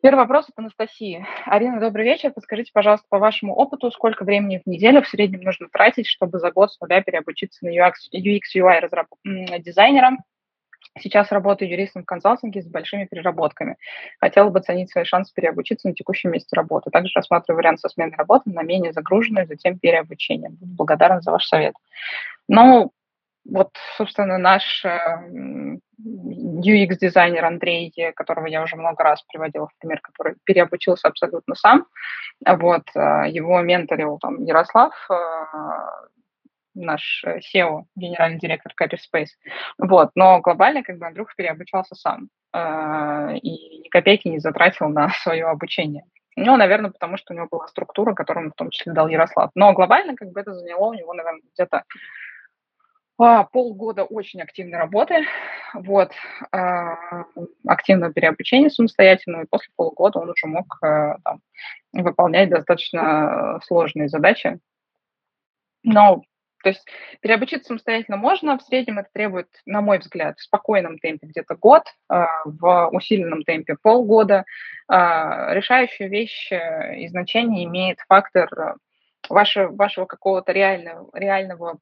[0.00, 1.26] Первый вопрос от Анастасии.
[1.44, 2.32] Арина, добрый вечер.
[2.32, 6.52] Подскажите, пожалуйста, по вашему опыту, сколько времени в неделю в среднем нужно тратить, чтобы за
[6.52, 9.08] год с нуля переобучиться на UX, UX UI разраб...
[9.24, 10.18] дизайнером?
[11.00, 13.76] Сейчас работаю юристом в консалтинге с большими переработками.
[14.20, 16.90] Хотела бы оценить свои шансы переобучиться на текущем месте работы.
[16.90, 20.50] Также рассматриваю вариант со сменой работы на менее загруженную, затем переобучение.
[20.50, 21.74] Буду благодарна за ваш совет.
[22.46, 22.92] Ну,
[23.48, 24.84] вот, собственно, наш
[25.98, 31.86] UX-дизайнер Андрей, которого я уже много раз приводила в пример, который переобучился абсолютно сам.
[32.46, 35.14] Вот, э, его менторил там Ярослав, э,
[36.74, 39.30] наш SEO, генеральный директор Caperspace.
[39.78, 45.08] Вот, но глобально как бы Андрюха переобучался сам э, и ни копейки не затратил на
[45.22, 46.04] свое обучение.
[46.36, 49.50] Ну, наверное, потому что у него была структура, которую он в том числе дал Ярослав.
[49.56, 51.82] Но глобально как бы это заняло у него, наверное, где-то
[53.18, 55.26] полгода очень активной работы,
[55.74, 56.12] вот,
[56.52, 57.24] а,
[57.66, 61.40] активного переобучения самостоятельного, и после полугода он уже мог а, там,
[61.92, 64.60] выполнять достаточно сложные задачи.
[65.82, 66.22] Но,
[66.62, 66.86] то есть
[67.20, 71.84] переобучиться самостоятельно можно, в среднем это требует, на мой взгляд, в спокойном темпе где-то год,
[72.08, 74.44] в усиленном темпе полгода.
[74.88, 78.76] Решающую вещь э, и значение имеет фактор
[79.28, 81.78] вашего, вашего какого-то реального, реального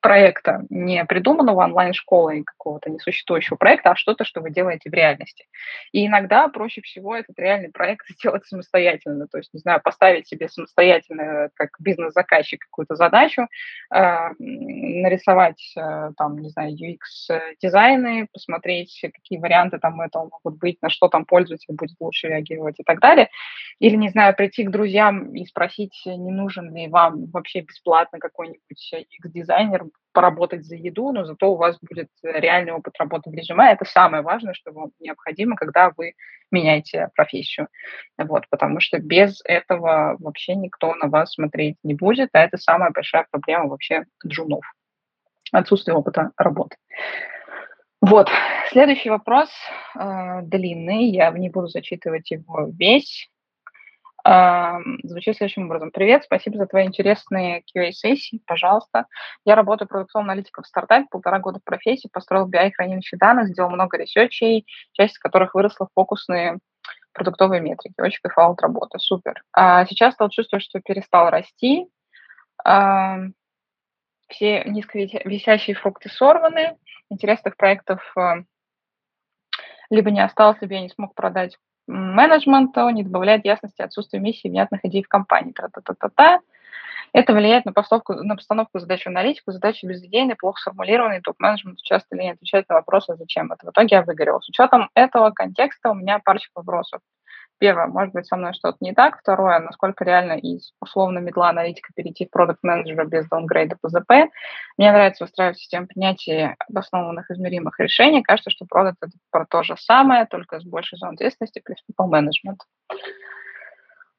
[0.00, 5.46] проекта, не придуманного онлайн-школой какого-то несуществующего проекта, а что-то, что вы делаете в реальности.
[5.92, 10.48] И иногда проще всего этот реальный проект сделать самостоятельно, то есть, не знаю, поставить себе
[10.48, 13.46] самостоятельно, как бизнес-заказчик, какую-то задачу,
[13.94, 20.88] э, нарисовать, э, там, не знаю, UX-дизайны, посмотреть, какие варианты там этого могут быть, на
[20.88, 23.28] что там пользователь будет лучше реагировать и так далее.
[23.78, 28.94] Или, не знаю, прийти к друзьям и спросить, не нужен ли вам вообще бесплатно какой-нибудь
[29.20, 33.72] UX-дизайнер, поработать за еду, но зато у вас будет реальный опыт работы в резюме.
[33.72, 36.14] Это самое важное, что вам необходимо, когда вы
[36.50, 37.68] меняете профессию.
[38.18, 42.90] Вот, потому что без этого вообще никто на вас смотреть не будет, а это самая
[42.90, 44.64] большая проблема вообще джунов.
[45.52, 46.76] Отсутствие опыта работы.
[48.00, 48.30] Вот,
[48.70, 49.50] следующий вопрос
[49.94, 53.28] э, длинный, я не буду зачитывать его весь.
[54.24, 55.90] Звучит следующим образом.
[55.90, 59.06] Привет, спасибо за твои интересные Q&A-сессии, пожалуйста.
[59.44, 63.70] Я работаю продуктовым аналитиком в стартапе, полтора года в профессии, построил BI хранилище данных, сделал
[63.70, 66.58] много ресерчей, часть из которых выросла в фокусные
[67.12, 68.00] продуктовые метрики.
[68.00, 69.42] Очень кайфовал от работы, супер.
[69.52, 71.86] А сейчас стал чувствовать, что перестал расти,
[74.30, 76.76] все низковисящие фрукты сорваны,
[77.08, 78.44] интересных проектов э,
[79.90, 81.58] либо не осталось, либо я не смог продать
[81.90, 85.52] менеджмента, не добавляет ясности отсутствие миссии и внятных идей в компании.
[85.52, 86.40] Та-та-та-та-та.
[87.12, 92.14] Это влияет на постановку, на постановку задач в аналитику, задачи безидейные, плохо сформулированные, топ-менеджмент часто
[92.14, 93.66] ли не отвечает на вопросы, зачем это.
[93.66, 94.40] В итоге я выгорел.
[94.40, 97.00] С учетом этого контекста у меня парочка вопросов.
[97.60, 99.18] Первое, может быть, со мной что-то не так.
[99.20, 104.32] Второе, насколько реально из условно медла аналитика перейти в продукт менеджера без даунгрейда по ЗП.
[104.78, 108.22] Мне нравится выстраивать систему принятия обоснованных измеримых решений.
[108.22, 112.10] Кажется, что продукт это про то же самое, только с большей зоной ответственности плюс people
[112.10, 112.60] management.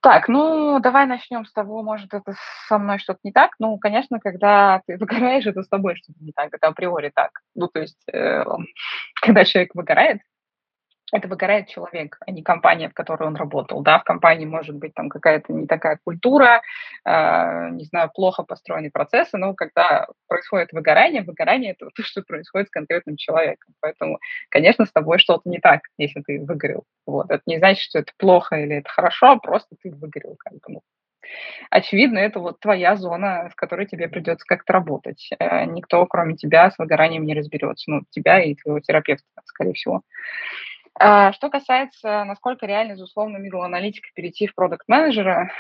[0.02, 2.36] Так, ну, давай начнем с того, может, это
[2.68, 3.52] со мной что-то не так.
[3.58, 7.32] Ну, конечно, когда ты выгораешь, это с тобой что-то не так, это априори так.
[7.56, 8.44] Ну, то есть, э,
[9.22, 10.22] когда человек выгорает,
[11.12, 13.82] это выгорает человек, а не компания, в которой он работал.
[13.82, 16.62] Да, в компании может быть там какая-то не такая культура,
[17.06, 22.70] э, не знаю, плохо построенные процессы, но когда происходит выгорание, выгорание– это то, что происходит
[22.70, 23.74] с конкретным человеком.
[23.82, 24.20] Поэтому,
[24.50, 26.84] конечно, с тобой что-то не так, если ты выгорел.
[27.06, 27.30] Вот.
[27.30, 30.36] Это не значит, что это плохо или это хорошо, просто ты выгорел.
[30.40, 30.54] Как.
[30.68, 30.82] Ну,
[31.70, 35.30] очевидно, это вот твоя зона, в которой тебе придется как-то работать.
[35.40, 37.92] Э, никто, кроме тебя, с выгоранием не разберется.
[37.92, 40.04] Ну, тебя и твоего терапевта, скорее всего.
[41.00, 45.52] А, что касается, насколько реально из условно middle аналитика перейти в продукт менеджера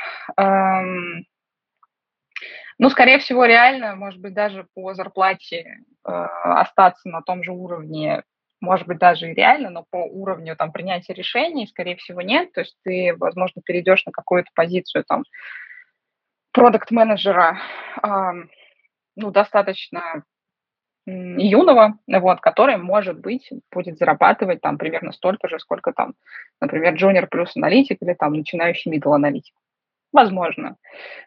[2.81, 8.23] ну, скорее всего, реально, может быть, даже по зарплате э, остаться на том же уровне,
[8.59, 12.51] может быть, даже и реально, но по уровню там принятия решений, скорее всего, нет.
[12.53, 15.25] То есть ты, возможно, перейдешь на какую-то позицию там
[16.51, 17.59] продукт менеджера
[18.01, 18.07] э,
[19.15, 20.23] ну, достаточно
[21.06, 26.13] юного, вот, который, может быть, будет зарабатывать там примерно столько же, сколько там,
[26.59, 29.56] например, junior плюс аналитик или там начинающий middle аналитик.
[30.13, 30.75] Возможно.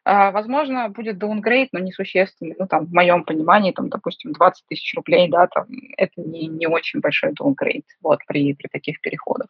[0.05, 2.55] А, возможно, будет downgrade, но несущественный.
[2.59, 5.67] Ну, там, в моем понимании, там, допустим, 20 тысяч рублей, да, там,
[5.97, 9.49] это не, не очень большой downgrade, вот, при, при таких переходах.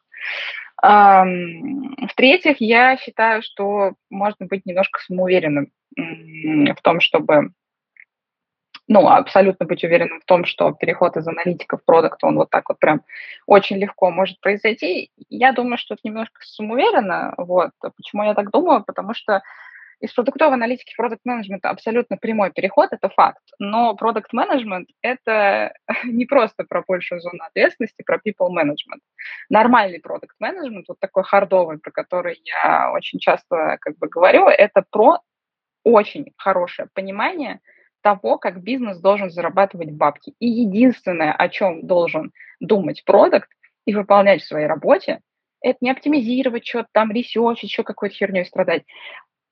[0.81, 7.51] А, в-третьих, я считаю, что можно быть немножко самоуверенным в том, чтобы
[8.87, 12.69] ну, абсолютно быть уверенным в том, что переход из аналитика в продукт, он вот так
[12.69, 13.03] вот прям
[13.47, 15.11] очень легко может произойти.
[15.31, 17.35] Я думаю, что это немножко самоуверенно.
[17.39, 17.71] Вот.
[17.97, 18.85] Почему я так думаю?
[18.85, 19.43] Потому что
[20.01, 23.43] из продуктовой аналитики в продукт менеджмент абсолютно прямой переход, это факт.
[23.59, 25.73] Но продукт менеджмент это
[26.05, 29.01] не просто про большую зону ответственности, про people management.
[29.49, 34.85] Нормальный продукт менеджмент, вот такой хардовый, про который я очень часто как бы говорю, это
[34.91, 35.21] про
[35.85, 37.61] очень хорошее понимание–
[38.05, 40.35] того, как бизнес должен зарабатывать бабки.
[40.39, 43.49] И единственное, о чем должен думать продукт
[43.87, 45.21] и выполнять в своей работе,
[45.63, 48.83] это не оптимизировать что-то там, ресерчить, еще какой-то херней страдать.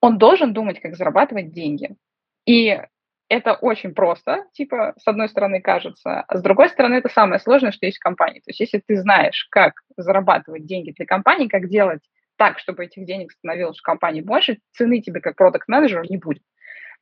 [0.01, 1.95] Он должен думать, как зарабатывать деньги.
[2.45, 2.79] И
[3.27, 7.71] это очень просто, типа, с одной стороны кажется, а с другой стороны это самое сложное,
[7.71, 8.41] что есть в компании.
[8.41, 12.01] То есть если ты знаешь, как зарабатывать деньги для компании, как делать
[12.37, 16.43] так, чтобы этих денег становилось в компании больше, цены тебе как продукт-менеджеру не будет.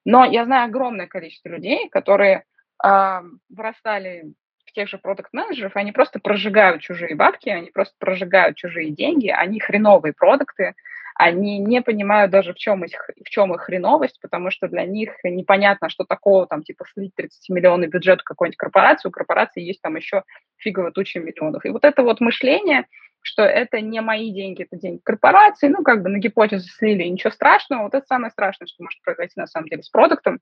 [0.05, 2.43] Но я знаю огромное количество людей, которые
[2.83, 4.33] э, вырастали
[4.65, 9.59] в тех же продукт-менеджеров, они просто прожигают чужие бабки, они просто прожигают чужие деньги, они
[9.59, 10.75] хреновые продукты,
[11.21, 15.11] они не понимают даже, в чем, их, в чем их хреновость, потому что для них
[15.23, 19.95] непонятно, что такого, там, типа, слить 30 миллионов бюджета какой-нибудь корпорации, у корпорации есть там
[19.97, 20.23] еще
[20.57, 21.63] фигово туча миллионов.
[21.63, 22.87] И вот это вот мышление,
[23.21, 27.29] что это не мои деньги, это деньги корпорации, ну, как бы на гипотезу слили, ничего
[27.29, 27.83] страшного.
[27.83, 30.39] Вот это самое страшное, что может произойти на самом деле с продуктом,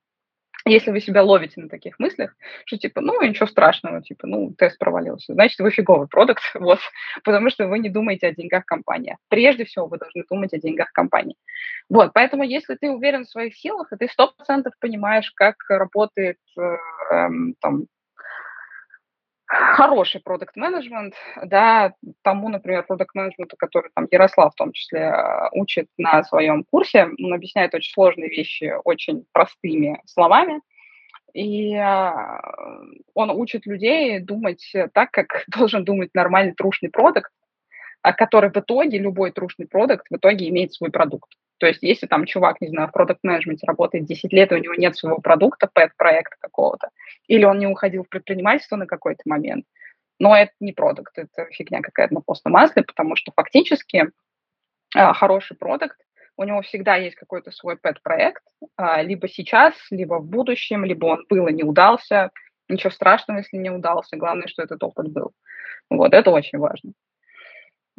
[0.65, 2.35] если вы себя ловите на таких мыслях,
[2.65, 6.79] что типа, ну, ничего страшного, типа, ну, тест провалился, значит, вы фиговый продукт, вот,
[7.23, 9.17] потому что вы не думаете о деньгах компании.
[9.29, 11.35] Прежде всего, вы должны думать о деньгах компании.
[11.89, 16.37] Вот, поэтому, если ты уверен в своих силах, и ты сто процентов понимаешь, как работает
[16.57, 17.29] э, э,
[17.61, 17.85] там,
[19.49, 25.49] хороший продукт менеджмент да, тому, например, продукт менеджменту который там Ярослав в том числе э,
[25.53, 30.61] учит на своем курсе, он объясняет очень сложные вещи очень простыми словами,
[31.33, 32.11] и э,
[33.15, 37.38] он учит людей думать так, как должен думать нормальный трушный продукт, а
[38.01, 41.31] который в итоге, любой трушный продукт в итоге имеет свой продукт.
[41.59, 44.75] То есть если там чувак, не знаю, в продукт-менеджменте работает 10 лет, и у него
[44.75, 46.89] нет своего продукта, пэт-проекта какого-то,
[47.27, 49.65] или он не уходил в предпринимательство на какой-то момент,
[50.19, 54.09] но это не продукт, это фигня какая-то на постном масле, потому что фактически
[54.95, 55.97] а, хороший продукт,
[56.37, 58.43] у него всегда есть какой-то свой пэт-проект,
[58.77, 62.31] а, либо сейчас, либо в будущем, либо он был и не удался.
[62.69, 64.15] Ничего страшного, если не удался.
[64.15, 65.33] Главное, что этот опыт был.
[65.89, 66.93] Вот, это очень важно.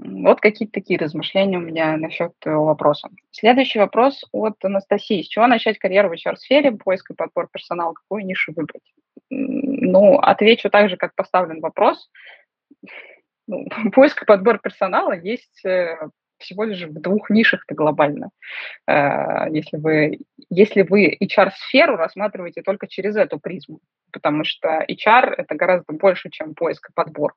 [0.02, 3.10] Вот какие-то такие размышления у меня насчет твоего вопроса.
[3.32, 5.22] Следующий вопрос от Анастасии.
[5.22, 8.82] С чего начать карьеру в HR-сфере, поиск и подбор персонала, какую нишу выбрать?
[9.28, 12.10] Ну, отвечу так же, как поставлен вопрос.
[13.46, 15.96] Ну, поиск и подбор персонала есть э,
[16.40, 18.30] всего лишь в двух нишах-то глобально.
[18.86, 20.18] Э, если вы,
[20.48, 23.80] если вы HR-сферу рассматриваете только через эту призму,
[24.12, 27.34] потому что HR– это гораздо больше, чем поиск и подбор.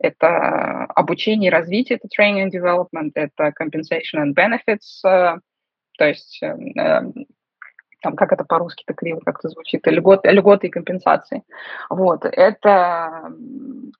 [0.00, 5.38] Это обучение и развитие, это training and development, это compensation and benefits, э,
[5.98, 7.02] то есть э,
[8.06, 11.42] там, как это по-русски-то криво как-то звучит, льготы, льготы и компенсации.
[11.90, 13.32] Вот, это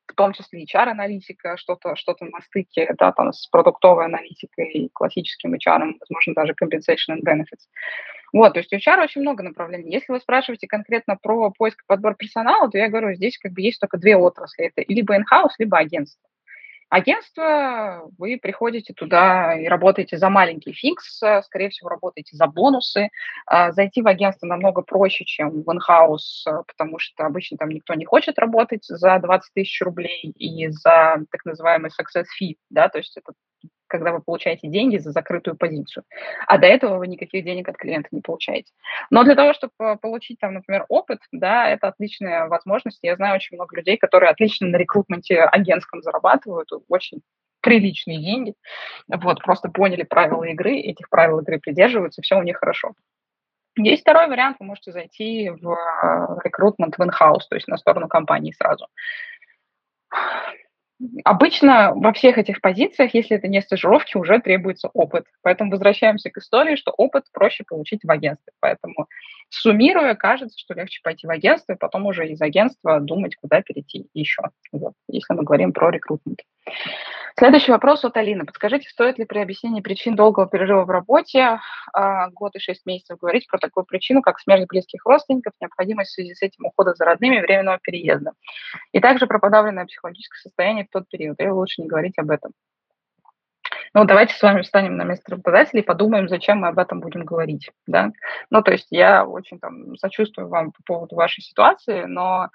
[0.07, 5.95] в том числе HR-аналитика, что-то что на стыке, да, там, с продуктовой аналитикой классическим HR,
[5.99, 7.67] возможно, даже compensation and benefits.
[8.33, 9.93] Вот, то есть у HR очень много направлений.
[9.93, 13.61] Если вы спрашиваете конкретно про поиск и подбор персонала, то я говорю, здесь как бы
[13.61, 14.67] есть только две отрасли.
[14.67, 16.29] Это либо in-house, либо агентство.
[16.89, 23.09] Агентство, вы приходите туда и работаете за маленький фикс, скорее всего, работаете за бонусы.
[23.47, 28.05] А, зайти в агентство намного проще, чем в инхаус, потому что обычно там никто не
[28.05, 33.17] хочет работать за 20 тысяч рублей и за так называемый success fee, да, то есть
[33.17, 33.33] это
[33.87, 36.05] когда вы получаете деньги за закрытую позицию.
[36.47, 38.73] А до этого вы никаких денег от клиента не получаете.
[39.11, 42.99] Но для того, чтобы получить там, например, опыт, да, это отличная возможность.
[43.03, 47.21] Я знаю очень много людей, которые отлично на рекрутменте агентском зарабатывают, очень
[47.61, 48.55] приличные деньги.
[49.09, 52.93] Вот, просто поняли правила игры, этих правил игры придерживаются, все у них хорошо.
[53.77, 58.09] Есть второй вариант, вы можете зайти в э, рекрутмент в in-house, то есть на сторону
[58.09, 58.87] компании сразу.
[61.25, 65.27] Обычно во всех этих позициях, если это не стажировки, уже требуется опыт.
[65.43, 68.53] Поэтому возвращаемся к истории, что опыт проще получить в агентстве.
[68.61, 69.07] Поэтому
[69.49, 74.09] суммируя, кажется, что легче пойти в агентство, и потом уже из агентства думать, куда перейти
[74.15, 76.41] еще, вот, если мы говорим про рекрутмент.
[77.39, 78.47] Следующий вопрос от Алины.
[78.47, 81.61] Подскажите, стоит ли при объяснении причин долгого перерыва в работе,
[81.93, 86.15] а, год и шесть месяцев, говорить про такую причину, как смерть близких родственников, необходимость в
[86.15, 88.33] связи с этим ухода за родными, временного переезда?
[88.93, 91.39] И также про подавленное психологическое состояние в тот период.
[91.39, 92.53] Или лучше не говорить об этом?
[93.97, 97.25] Ну, давайте с вами встанем на место работодателя и подумаем, зачем мы об этом будем
[97.25, 98.13] говорить, да.
[98.51, 102.51] Ну, то есть я очень там сочувствую вам по поводу вашей ситуации, но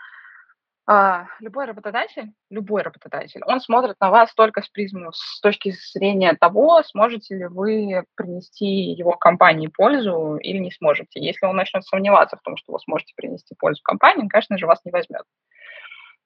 [0.86, 6.38] а, любой работодатель, любой работодатель, он смотрит на вас только с призму, с точки зрения
[6.40, 11.20] того, сможете ли вы принести его компании пользу или не сможете.
[11.20, 14.68] Если он начнет сомневаться в том, что вы сможете принести пользу компании, он, конечно же,
[14.68, 15.24] вас не возьмет.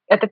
[0.08, 0.28] Это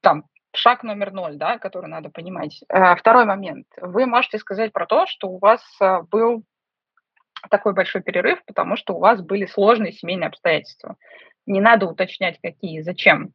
[0.00, 2.62] там шаг номер ноль, да, который надо понимать.
[2.68, 3.66] А, второй момент.
[3.76, 6.44] Вы можете сказать про то, что у вас а, был
[7.50, 10.96] такой большой перерыв, потому что у вас были сложные семейные обстоятельства.
[11.46, 13.32] Не надо уточнять, какие, зачем.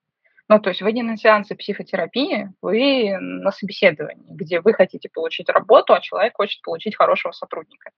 [0.49, 5.49] Ну, то есть вы не на сеансе психотерапии, вы на собеседовании, где вы хотите получить
[5.49, 7.91] работу, а человек хочет получить хорошего сотрудника.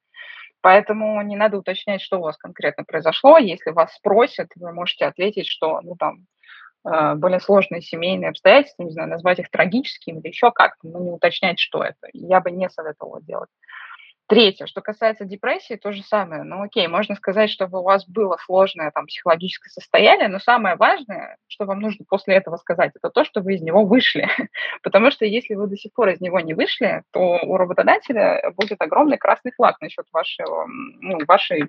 [0.61, 3.38] Поэтому не надо уточнять, что у вас конкретно произошло.
[3.38, 6.25] Если вас спросят, вы можете ответить, что ну, там,
[6.86, 11.12] э, были сложные семейные обстоятельства, не знаю, назвать их трагическими или еще как-то, но не
[11.12, 12.07] уточнять, что это.
[12.13, 13.50] Я бы не советовала делать.
[14.29, 16.43] Третье, что касается депрессии, то же самое.
[16.43, 21.38] Ну, окей, можно сказать, чтобы у вас было сложное там психологическое состояние, но самое важное,
[21.48, 24.27] что вам нужно после этого сказать, это то, что вы из него вышли.
[24.83, 28.79] Потому что если вы до сих пор из него не вышли, то у работодателя будет
[28.79, 31.63] огромный красный флаг насчет вашего, ну, вашей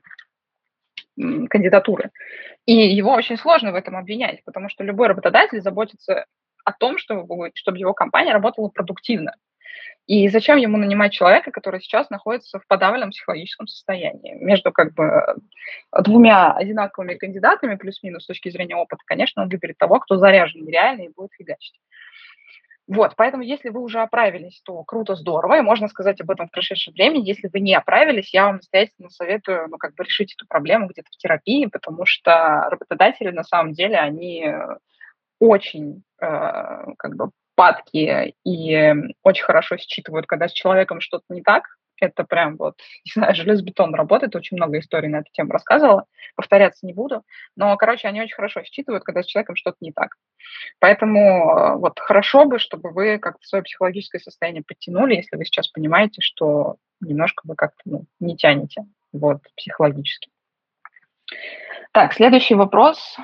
[1.16, 2.10] кандидатуры.
[2.66, 6.26] И его очень сложно в этом обвинять, потому что любой работодатель заботится
[6.64, 9.34] о том, чтобы, чтобы его компания работала продуктивно.
[10.06, 14.34] И зачем ему нанимать человека, который сейчас находится в подавленном психологическом состоянии?
[14.34, 19.78] Между как бы э, двумя одинаковыми кандидатами, плюс-минус с точки зрения опыта, конечно, он выберет
[19.78, 21.78] того, кто заряжен реально и будет фигачить.
[22.90, 26.50] Вот, поэтому если вы уже оправились, то круто, здорово, и можно сказать об этом в
[26.50, 27.28] прошедшем времени.
[27.28, 31.08] Если вы не оправились, я вам настоятельно советую, ну, как бы решить эту проблему где-то
[31.12, 34.44] в терапии, потому что работодатели, на самом деле, они
[35.38, 36.26] очень э,
[36.98, 41.62] как бы падки и очень хорошо считывают, когда с человеком что-то не так.
[42.00, 46.86] Это прям вот, не знаю, железобетон работает, очень много историй на эту тему рассказывала, повторяться
[46.86, 47.22] не буду.
[47.56, 50.16] Но, короче, они очень хорошо считывают, когда с человеком что-то не так.
[50.78, 55.68] Поэтому э, вот хорошо бы, чтобы вы как-то свое психологическое состояние подтянули, если вы сейчас
[55.68, 60.30] понимаете, что немножко вы как-то ну, не тянете вот, психологически.
[61.92, 63.16] Так, следующий вопрос.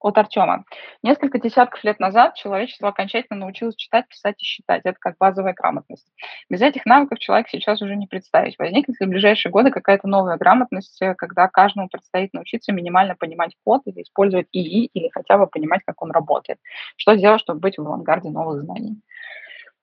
[0.00, 0.64] А, от Артема.
[1.02, 4.82] Несколько десятков лет назад человечество окончательно научилось читать, писать и считать.
[4.84, 6.06] Это как базовая грамотность.
[6.48, 8.58] Без этих навыков человек сейчас уже не представить.
[8.58, 13.56] Возникнет ли в ближайшие годы какая-то новая грамотность, э, когда каждому предстоит научиться минимально понимать
[13.64, 16.58] код или использовать ИИ, или хотя бы понимать, как он работает?
[16.96, 19.00] Что сделать, чтобы быть в авангарде новых знаний?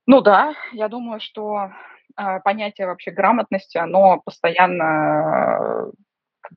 [0.06, 1.72] Ну да, я думаю, что
[2.18, 5.92] э, понятие вообще грамотности, оно постоянно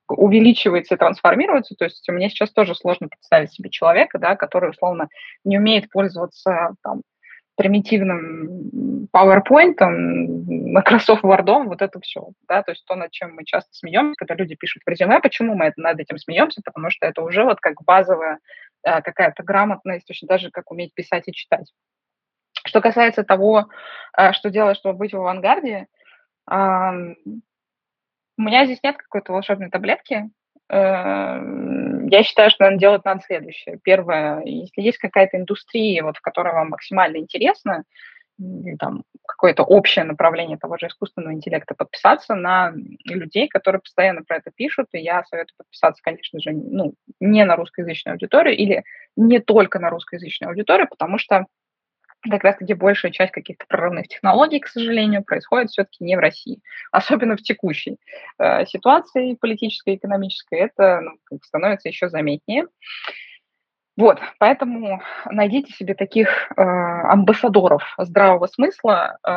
[0.09, 1.75] увеличивается и трансформируется.
[1.77, 5.09] То есть мне сейчас тоже сложно представить себе человека, да, который, условно,
[5.45, 7.03] не умеет пользоваться там,
[7.61, 13.69] примитивным PowerPoint, Microsoft Word, вот это все, да, то есть то, над чем мы часто
[13.73, 17.45] смеемся, когда люди пишут в резюме, почему мы над этим смеемся, потому что это уже
[17.45, 18.39] вот как базовая
[18.83, 21.71] э, какая-то грамотность, точно даже как уметь писать и читать.
[22.65, 23.69] Что касается того,
[24.17, 25.87] э, что делать, чтобы быть в авангарде,
[28.41, 30.31] у меня здесь нет какой-то волшебной таблетки.
[30.71, 33.79] Эм, я считаю, что надо делать надо следующее.
[33.85, 37.85] Первое, если есть какая-то индустрия, вот, в которой вам максимально интересно,
[38.79, 42.73] там, какое-то общее направление того же искусственного интеллекта, подписаться на
[43.05, 47.57] людей, которые постоянно про это пишут, и я советую подписаться, конечно же, ну, не на
[47.57, 48.85] русскоязычную аудиторию или
[49.17, 51.45] не только на русскоязычную аудиторию, потому что
[52.29, 56.61] как раз-таки большая часть каких-то прорывных технологий, к сожалению, происходит все-таки не в России.
[56.93, 57.99] Особенно в текущей
[58.39, 62.67] э, ситуации политической, экономической, это ну, становится еще заметнее.
[63.97, 69.31] Вот, поэтому найдите себе таких э, амбассадоров здравого смысла э,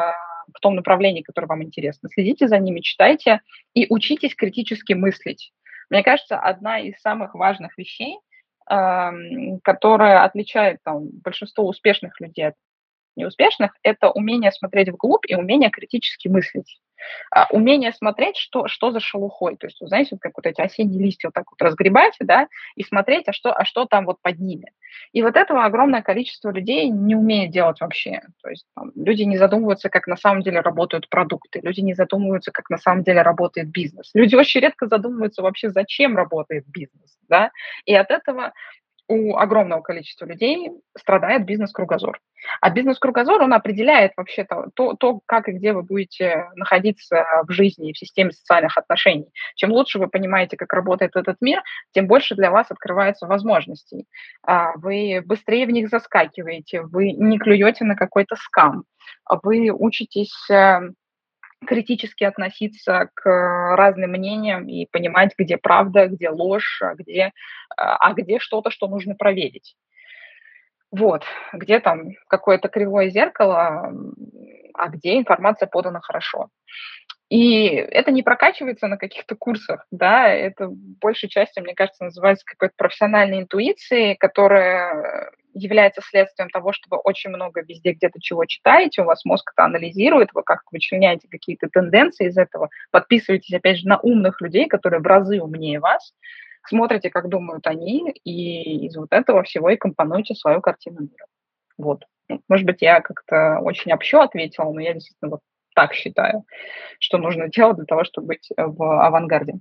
[0.53, 2.09] в том направлении, которое вам интересно.
[2.09, 3.41] Следите за ними, читайте
[3.73, 5.51] и учитесь критически мыслить.
[5.89, 8.19] Мне кажется, одна из самых важных вещей,
[8.69, 9.11] э,
[9.63, 12.55] которая отличает там, большинство успешных людей от
[13.15, 16.79] неуспешных, это умение смотреть вглубь и умение критически мыслить
[17.31, 19.57] а, умение смотреть, что, что за шелухой.
[19.57, 22.83] То есть, знаете, вот как вот эти осенние листья вот так вот разгребать, да, и
[22.83, 24.71] смотреть, а что, а что там вот под ними.
[25.11, 28.21] И вот этого огромное количество людей не умеет делать вообще.
[28.41, 32.51] То есть там, люди не задумываются, как на самом деле работают продукты, люди не задумываются,
[32.51, 34.11] как на самом деле работает бизнес.
[34.13, 37.51] Люди очень редко задумываются вообще, зачем работает бизнес, да,
[37.85, 38.53] и от этого
[39.07, 42.19] у огромного количества людей страдает бизнес-кругозор.
[42.61, 47.93] А бизнес-кругозор, он определяет вообще то, как и где вы будете находиться в жизни и
[47.93, 49.27] в системе социальных отношений.
[49.55, 54.05] Чем лучше вы понимаете, как работает этот мир, тем больше для вас открывается возможностей.
[54.45, 58.83] А, вы быстрее в них заскакиваете, вы не клюете на какой-то скам,
[59.43, 60.79] вы учитесь э,
[61.63, 67.31] критически относиться к разным мнениям и понимать, где правда, где ложь, а где,
[67.75, 69.75] а где что-то, что нужно проверить.
[70.91, 73.91] Вот, где там какое-то кривое зеркало,
[74.75, 76.49] а где информация подана хорошо.
[77.29, 82.75] И это не прокачивается на каких-то курсах, да, это большей частью, мне кажется, называется какой-то
[82.77, 89.05] профессиональной интуицией, которая является следствием того, что вы очень много везде где-то чего читаете, у
[89.05, 93.99] вас мозг это анализирует, вы как-то вычленяете какие-то тенденции из этого, подписываетесь, опять же, на
[93.99, 96.13] умных людей, которые в разы умнее вас,
[96.67, 101.25] смотрите, как думают они, и из вот этого всего и компонуете свою картину мира.
[101.77, 102.05] Вот.
[102.29, 105.41] Ну, может быть, я как-то очень общо ответила, но я действительно вот
[105.75, 106.43] так считаю,
[106.99, 109.55] что нужно делать для того, чтобы быть в авангарде.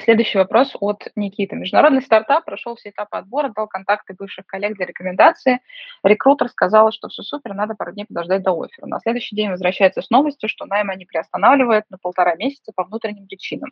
[0.00, 1.54] Следующий вопрос от Никиты.
[1.54, 5.60] Международный стартап прошел все этапы отбора, дал контакты бывших коллег для рекомендации.
[6.02, 8.86] Рекрутер сказал, что все супер, надо пару дней подождать до оффера.
[8.86, 13.26] На следующий день возвращается с новостью, что найм они приостанавливают на полтора месяца по внутренним
[13.26, 13.70] причинам.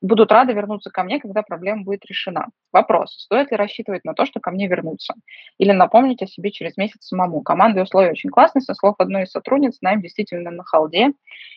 [0.00, 2.48] Будут рады вернуться ко мне, когда проблема будет решена.
[2.72, 3.12] Вопрос.
[3.16, 5.14] Стоит ли рассчитывать на то, что ко мне вернутся?
[5.58, 7.40] Или напомнить о себе через месяц самому?
[7.40, 8.62] Команда и условия очень классные.
[8.62, 11.12] Со слов одной из сотрудниц, найм действительно на халде,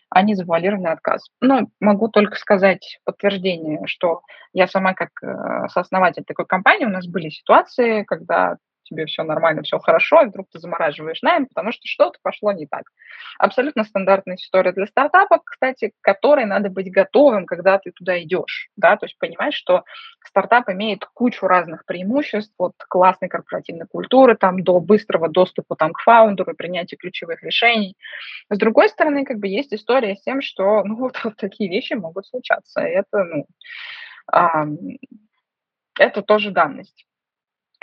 [0.10, 1.28] а не завуалированный отказ.
[1.42, 4.22] Ну, могу только сказать подтверждение, что
[4.54, 9.64] я сама как э, сооснователь такой компании, у нас были ситуации, когда тебе все нормально,
[9.64, 12.84] все хорошо, и вдруг ты замораживаешь найм, потому что что-то пошло не так.
[13.38, 18.70] Абсолютно стандартная история для стартапа, кстати, к которой надо быть готовым, когда ты туда идешь,
[18.78, 19.84] да, то есть понимать, что
[20.26, 26.00] стартап имеет кучу разных преимуществ, от классной корпоративной культуры, там, до быстрого доступа там, к
[26.02, 27.96] фаундеру и принятия ключевых решений.
[28.50, 31.94] С другой стороны, как бы есть история с тем, что, ну, вот, вот такие вещи
[31.94, 33.46] могут случаться, и это, ну,
[35.98, 37.06] это тоже данность.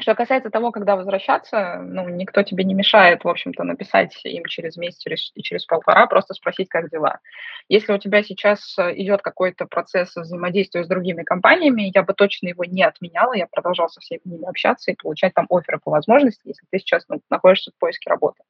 [0.00, 4.76] Что касается того, когда возвращаться, ну, никто тебе не мешает, в общем-то, написать им через
[4.76, 7.20] месяц через, через полтора, просто спросить, как дела.
[7.68, 12.48] Если у тебя сейчас э, идет какой-то процесс взаимодействия с другими компаниями, я бы точно
[12.48, 16.48] его не отменяла, я продолжала со всеми ними общаться и получать там оферы по возможности,
[16.48, 18.42] если ты сейчас ну, находишься в поиске работы.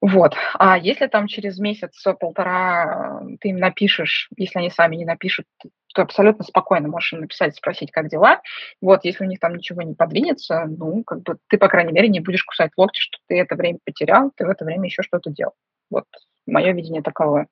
[0.00, 0.34] Вот.
[0.58, 5.46] А если там через месяц-полтора э, ты им напишешь, если они сами не напишут,
[5.94, 8.42] ты абсолютно спокойно можешь им написать, спросить, как дела.
[8.82, 12.08] Вот, если у них там ничего не подвинется, ну, как бы ты, по крайней мере,
[12.08, 15.30] не будешь кусать локти, что ты это время потерял, ты в это время еще что-то
[15.30, 15.54] делал.
[15.90, 16.04] Вот
[16.46, 17.46] мое видение таковое.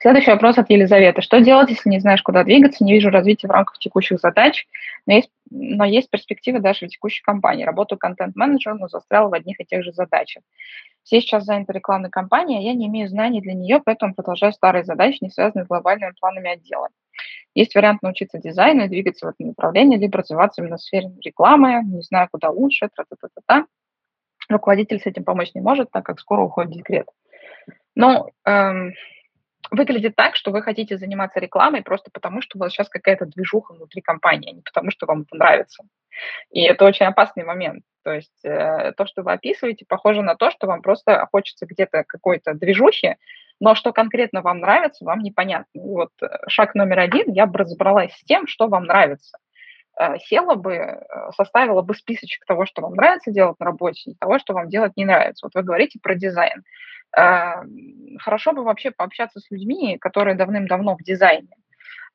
[0.00, 1.22] Следующий вопрос от Елизаветы.
[1.22, 4.66] Что делать, если не знаешь, куда двигаться, не вижу развития в рамках текущих задач,
[5.06, 7.64] но есть, но есть перспективы даже в текущей компании.
[7.64, 10.42] Работаю контент-менеджером, но застрял в одних и тех же задачах.
[11.04, 14.84] Все сейчас заняты рекламной кампанией, а я не имею знаний для нее, поэтому продолжаю старые
[14.84, 16.88] задачи, не связанные с глобальными планами отдела.
[17.54, 21.82] Есть вариант научиться дизайну и двигаться в этом направлении, либо развиваться именно в сфере рекламы,
[21.84, 23.66] не знаю, куда лучше, тра-та-та-та-та.
[24.48, 27.06] Руководитель с этим помочь не может, так как скоро уходит декрет.
[27.94, 28.94] Но эм,
[29.72, 33.72] выглядит так, что вы хотите заниматься рекламой просто потому, что у вас сейчас какая-то движуха
[33.72, 35.84] внутри компании, а не потому, что вам это нравится.
[36.50, 37.82] И это очень опасный момент.
[38.04, 42.04] То есть э, то, что вы описываете, похоже на то, что вам просто хочется где-то
[42.06, 43.16] какой-то движухи,
[43.60, 45.80] но что конкретно вам нравится, вам непонятно.
[45.80, 49.38] Вот э, шаг номер один, я бы разобралась с тем, что вам нравится.
[50.02, 54.14] Э, села бы, э, составила бы списочек того, что вам нравится делать на работе, и
[54.14, 55.46] того, что вам делать не нравится.
[55.46, 56.62] Вот вы говорите про дизайн.
[58.20, 61.48] Хорошо бы вообще пообщаться с людьми, которые давным-давно в дизайне.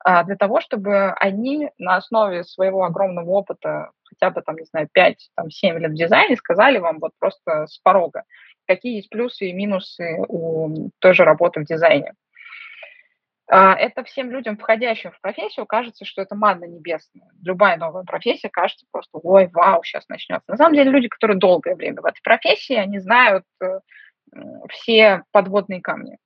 [0.04, 4.88] а, для того, чтобы они на основе своего огромного опыта, хотя бы там, не знаю,
[4.92, 8.24] 5-7 лет в дизайне, сказали вам вот просто с порога,
[8.66, 12.14] какие есть плюсы и минусы у той же работы в дизайне.
[13.50, 17.28] А, это всем людям, входящим в профессию, кажется, что это манна небесная.
[17.42, 20.50] Любая новая профессия кажется просто, ой, вау, сейчас начнется.
[20.50, 23.80] На самом деле люди, которые долгое время в этой профессии, они знают э,
[24.68, 26.18] все подводные камни.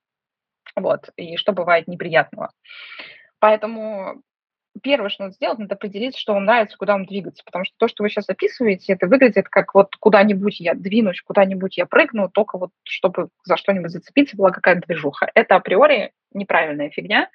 [0.75, 2.51] Вот, и что бывает неприятного.
[3.39, 4.21] Поэтому
[4.81, 7.43] первое, что надо сделать, надо определиться, что вам нравится, куда вам двигаться.
[7.45, 11.77] Потому что то, что вы сейчас описываете, это выглядит как вот куда-нибудь я двинусь, куда-нибудь
[11.77, 15.29] я прыгну, только вот чтобы за что-нибудь зацепиться, была какая-то движуха.
[15.35, 17.29] Это априори неправильная фигня.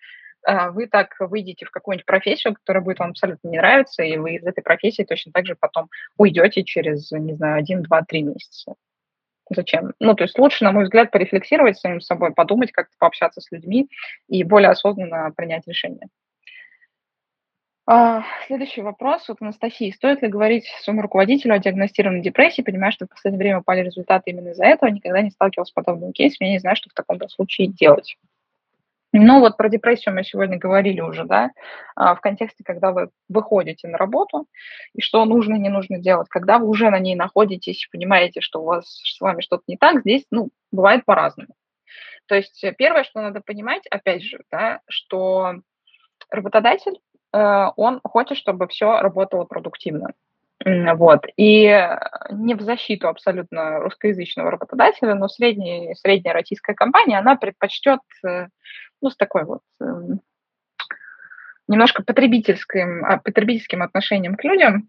[0.44, 4.37] А, вы так выйдете в какую-нибудь профессию, которая будет вам абсолютно не нравиться, и вы
[4.37, 8.74] из этой профессии точно так же потом уйдете через, не знаю, один, два, три месяца.
[9.51, 9.94] Зачем?
[9.98, 13.88] Ну, то есть лучше, на мой взгляд, порефлексировать самим собой, подумать, как-то пообщаться с людьми
[14.29, 16.09] и более осознанно принять решение.
[17.90, 19.90] А, следующий вопрос от Анастасии.
[19.92, 24.31] Стоит ли говорить своему руководителю о диагностированной депрессии, понимая, что в последнее время упали результаты
[24.31, 27.18] именно из-за этого, никогда не сталкивался с подобным кейсом, я не знаю, что в таком
[27.31, 28.18] случае делать.
[29.14, 31.51] Ну вот про депрессию мы сегодня говорили уже, да,
[31.96, 34.46] а, в контексте, когда вы выходите на работу,
[34.92, 36.29] и что нужно и не нужно делать.
[36.29, 40.01] Когда вы уже на ней находитесь, понимаете, что у вас с вами что-то не так,
[40.01, 41.55] здесь, ну, бывает по-разному.
[42.27, 45.62] То есть первое, что надо понимать, опять же, да, что
[46.29, 50.14] работодатель Э, он хочет, чтобы все работало продуктивно.
[50.64, 51.25] Вот.
[51.37, 51.67] И
[52.31, 58.49] не в защиту абсолютно русскоязычного работодателя, но средняя, средняя российская компания, она предпочтет, э,
[59.01, 60.21] ну, с такой вот эм,
[61.69, 64.88] немножко потребительским, а, потребительским отношением к людям,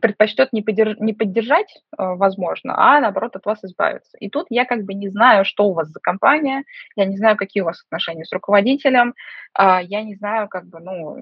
[0.00, 0.96] предпочтет не, подерж...
[0.98, 4.16] не поддержать, э, возможно, а наоборот от вас избавиться.
[4.18, 6.64] И тут я как бы не знаю, что у вас за компания,
[6.96, 9.14] я не знаю, какие у вас отношения с руководителем,
[9.54, 11.16] а, я не знаю, как бы, ну,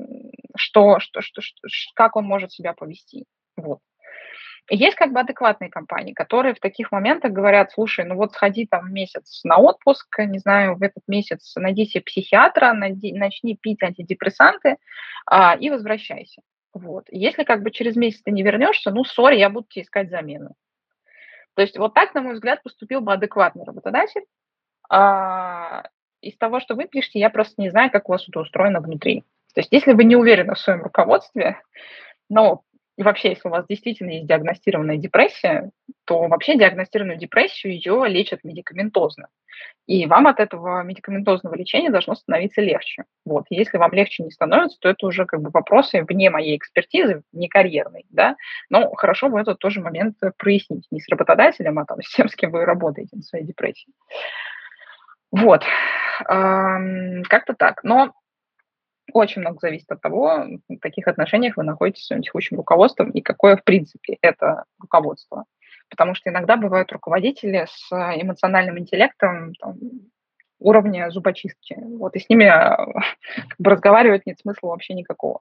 [0.56, 3.24] что, что, что, что как он может себя повести.
[3.56, 3.80] Вот.
[4.68, 8.92] Есть как бы адекватные компании, которые в таких моментах говорят, слушай, ну вот сходи там
[8.92, 14.76] месяц на отпуск, не знаю, в этот месяц найди себе психиатра, найди, начни пить антидепрессанты
[15.24, 16.42] а, и возвращайся.
[16.74, 17.04] Вот.
[17.10, 20.54] Если как бы через месяц ты не вернешься, ну, сори, я буду тебе искать замену.
[21.54, 24.24] То есть вот так, на мой взгляд, поступил бы адекватный работодатель.
[24.90, 25.84] А,
[26.20, 29.24] из того, что вы пишете, я просто не знаю, как у вас это устроено внутри.
[29.56, 31.62] То есть если вы не уверены в своем руководстве,
[32.28, 32.60] но
[32.98, 35.70] и вообще, если у вас действительно есть диагностированная депрессия,
[36.04, 39.28] то вообще диагностированную депрессию ее лечат медикаментозно.
[39.86, 43.04] И вам от этого медикаментозного лечения должно становиться легче.
[43.24, 43.44] Вот.
[43.48, 47.48] Если вам легче не становится, то это уже как бы вопросы вне моей экспертизы, не
[47.48, 48.04] карьерной.
[48.10, 48.36] Да?
[48.68, 50.86] Но хорошо бы этот тоже момент прояснить.
[50.90, 53.90] Не с работодателем, а там, с тем, с кем вы работаете на своей депрессии.
[55.30, 55.64] Вот.
[56.24, 57.82] Как-то так.
[57.82, 58.12] Но
[59.16, 63.20] очень много зависит от того, в каких отношениях вы находитесь с своим текущим руководством и
[63.20, 65.44] какое, в принципе, это руководство.
[65.88, 69.78] Потому что иногда бывают руководители с эмоциональным интеллектом там,
[70.58, 71.76] уровня зубочистки.
[71.78, 72.44] Вот, и с ними
[73.48, 75.40] как бы, разговаривать нет смысла вообще никакого.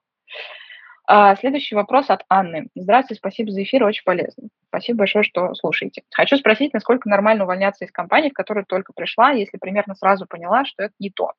[1.08, 2.68] А, следующий вопрос от Анны.
[2.74, 4.50] Здравствуйте, спасибо за эфир, очень полезно.
[4.70, 6.02] Спасибо большое, что слушаете.
[6.12, 10.66] Хочу спросить, насколько нормально увольняться из компании, в которую только пришла, если примерно сразу поняла,
[10.66, 11.34] что это не то.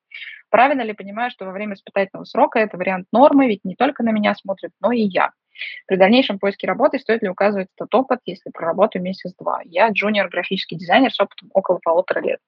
[0.50, 4.10] Правильно ли понимаю, что во время испытательного срока это вариант нормы, ведь не только на
[4.10, 5.32] меня смотрят, но и я.
[5.86, 9.60] При дальнейшем поиске работы стоит ли указывать этот опыт, если проработаю месяц-два?
[9.64, 12.40] Я джуниор графический дизайнер с опытом около полутора лет.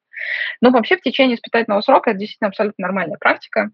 [0.61, 3.71] Ну, вообще, в течение испытательного срока это действительно абсолютно нормальная практика.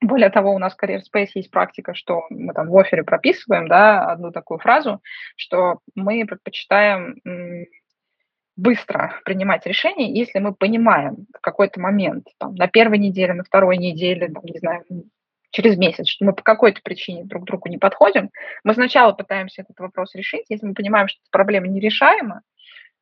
[0.00, 3.68] Более того, у нас в Career Space есть практика, что мы там в офере прописываем,
[3.68, 5.02] да, одну такую фразу,
[5.36, 7.16] что мы предпочитаем
[8.56, 13.76] быстро принимать решения, если мы понимаем в какой-то момент, там, на первой неделе, на второй
[13.76, 14.84] неделе, там, не знаю,
[15.50, 18.30] через месяц, что мы по какой-то причине друг другу не подходим,
[18.64, 20.46] мы сначала пытаемся этот вопрос решить.
[20.48, 22.42] Если мы понимаем, что эта проблема нерешаема,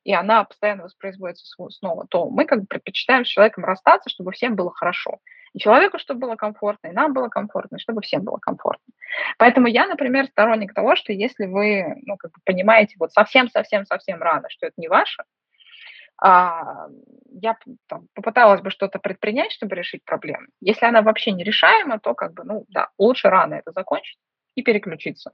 [0.03, 4.55] и она постоянно воспроизводится снова, то мы как бы предпочитаем с человеком расстаться, чтобы всем
[4.55, 5.19] было хорошо.
[5.53, 8.93] И человеку, чтобы было комфортно, и нам было комфортно, и чтобы всем было комфортно.
[9.37, 14.49] Поэтому я, например, сторонник того, что если вы ну, как бы понимаете вот совсем-совсем-совсем рано,
[14.49, 15.23] что это не ваше,
[16.21, 16.87] а,
[17.31, 17.57] я
[17.87, 20.47] там, попыталась бы что-то предпринять, чтобы решить проблему.
[20.59, 24.19] Если она вообще нерешаема, то как бы, ну да, лучше рано это закончить
[24.55, 25.31] и переключиться.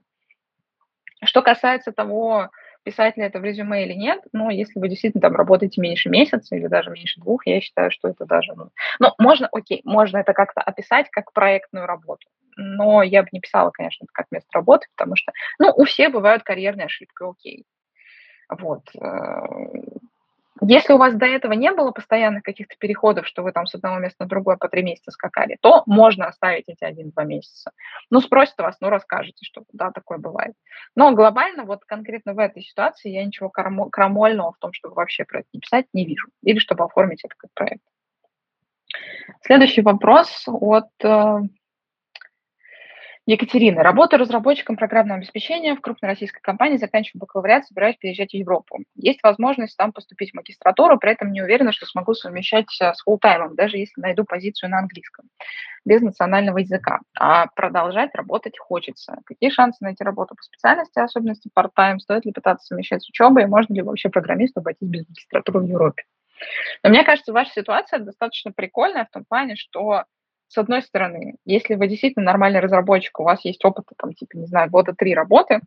[1.24, 2.50] Что касается того,
[2.86, 6.56] писать ли это в резюме или нет, но если вы действительно там работаете меньше месяца
[6.56, 8.70] или даже меньше двух, я считаю, что это даже, ну,
[9.00, 13.70] ну можно, окей, можно это как-то описать как проектную работу, но я бы не писала,
[13.72, 17.64] конечно, это как место работы, потому что, ну, у всех бывают карьерные ошибки, окей.
[18.48, 18.82] Вот.
[20.62, 23.98] Если у вас до этого не было постоянных каких-то переходов, что вы там с одного
[23.98, 27.72] места на другое по три месяца скакали, то можно оставить эти один-два месяца.
[28.10, 30.54] Ну, спросят вас, ну, расскажете, что да, такое бывает.
[30.94, 35.40] Но глобально, вот конкретно в этой ситуации я ничего крамольного в том, чтобы вообще про
[35.40, 36.28] это не писать, не вижу.
[36.42, 37.84] Или чтобы оформить это как проект.
[39.42, 41.38] Следующий вопрос от э,
[43.28, 43.82] Екатерина.
[43.82, 48.78] Работаю разработчиком программного обеспечения в крупной российской компании, заканчиваю бакалавриат, собираюсь переезжать в Европу.
[48.94, 53.02] Есть возможность там поступить в магистратуру, при этом не уверена, что смогу совмещать э, с
[53.02, 55.24] фултаймом, даже если найду позицию на английском,
[55.84, 57.00] без национального языка.
[57.18, 59.16] А продолжать работать хочется.
[59.24, 61.98] Какие шансы найти работу по специальности, особенности part-time?
[61.98, 63.46] Стоит ли пытаться совмещать с учебой?
[63.46, 66.04] Можно ли вообще программисту обойтись без магистратуры в Европе?
[66.84, 70.04] Но мне кажется, ваша ситуация достаточно прикольная в том плане, что
[70.48, 74.46] с одной стороны, если вы действительно нормальный разработчик, у вас есть опыт, там, типа, не
[74.46, 75.60] знаю, года три работы,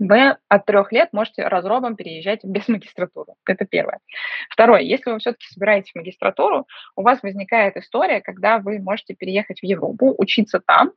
[0.00, 3.34] вы от трех лет можете разробом переезжать без магистратуры.
[3.46, 4.00] Это первое.
[4.48, 9.60] Второе, если вы все-таки собираетесь в магистратуру, у вас возникает история, когда вы можете переехать
[9.60, 10.92] в Европу, учиться там,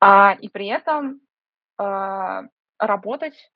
[0.00, 1.20] а, и при этом
[1.78, 2.42] а,
[2.78, 3.50] работать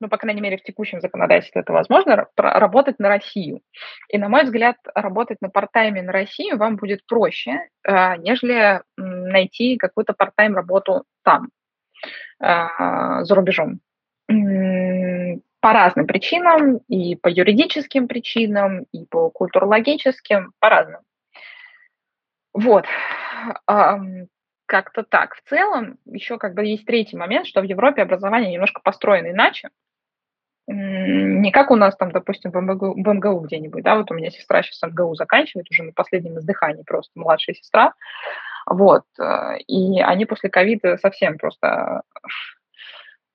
[0.00, 3.60] ну, по крайней мере, в текущем законодательстве это возможно, работать на Россию.
[4.08, 9.76] И, на мой взгляд, работать на парт-тайме на Россию вам будет проще, э, нежели найти
[9.76, 11.48] какую-то парт-тайм работу там,
[12.40, 12.66] э,
[13.22, 13.80] за рубежом.
[14.26, 21.04] По разным причинам, и по юридическим причинам, и по культурологическим, по-разному.
[22.52, 22.86] Вот
[24.66, 25.34] как-то так.
[25.34, 29.70] В целом, еще как бы есть третий момент, что в Европе образование немножко построено иначе.
[30.66, 34.90] Не как у нас там, допустим, в МГУ, где-нибудь, да, вот у меня сестра сейчас
[34.90, 37.92] МГУ заканчивает уже на последнем издыхании, просто младшая сестра,
[38.66, 42.00] вот, э, и они после ковида совсем просто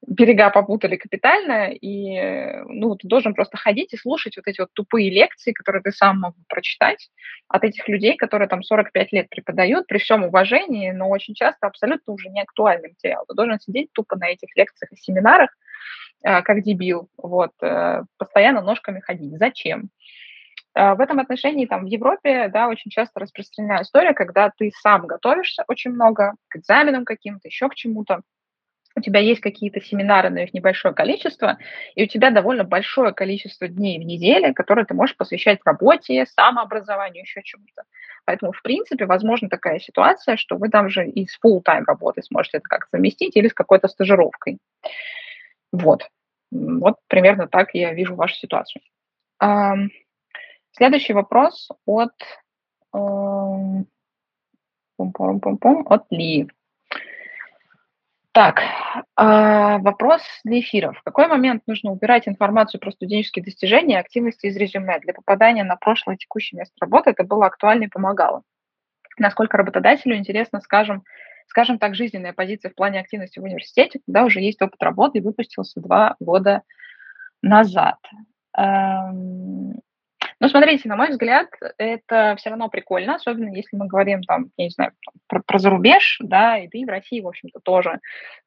[0.05, 5.09] берега попутали капитально, и ну, ты должен просто ходить и слушать вот эти вот тупые
[5.09, 7.09] лекции, которые ты сам мог прочитать
[7.47, 12.13] от этих людей, которые там 45 лет преподают, при всем уважении, но очень часто абсолютно
[12.13, 13.25] уже не актуальный материал.
[13.27, 15.49] Ты должен сидеть тупо на этих лекциях и семинарах,
[16.23, 19.37] э, как дебил, вот, э, постоянно ножками ходить.
[19.37, 19.89] Зачем?
[20.75, 25.07] Э, в этом отношении там в Европе, да, очень часто распространена история, когда ты сам
[25.07, 28.21] готовишься очень много к экзаменам каким-то, еще к чему-то,
[28.99, 31.57] у тебя есть какие-то семинары, но их небольшое количество,
[31.95, 37.23] и у тебя довольно большое количество дней в неделе, которые ты можешь посвящать работе, самообразованию,
[37.23, 37.83] еще чему-то.
[38.25, 42.57] Поэтому, в принципе, возможна такая ситуация, что вы там же и с full-time работой сможете
[42.57, 44.59] это как-то заместить или с какой-то стажировкой.
[45.71, 46.07] Вот.
[46.51, 48.81] Вот примерно так я вижу вашу ситуацию.
[50.71, 52.11] Следующий вопрос от,
[54.97, 56.49] от Ли.
[58.39, 58.61] Так,
[59.17, 60.93] а, вопрос для эфира.
[60.93, 64.97] В какой момент нужно убирать информацию про студенческие достижения и активности из резюме?
[65.01, 68.43] Для попадания на прошлое и текущее место работы это было актуально и помогало.
[69.17, 71.03] Насколько работодателю интересно, скажем,
[71.47, 75.21] скажем так, жизненная позиция в плане активности в университете, когда уже есть опыт работы и
[75.21, 76.61] выпустился два года
[77.41, 77.97] назад.
[78.57, 79.81] Эм,
[80.39, 81.47] но смотрите, на мой взгляд,
[81.77, 84.91] это все равно прикольно, особенно если мы говорим там, я не знаю,
[85.27, 87.99] про, про зарубеж, да, и ты в России, в общем-то, тоже.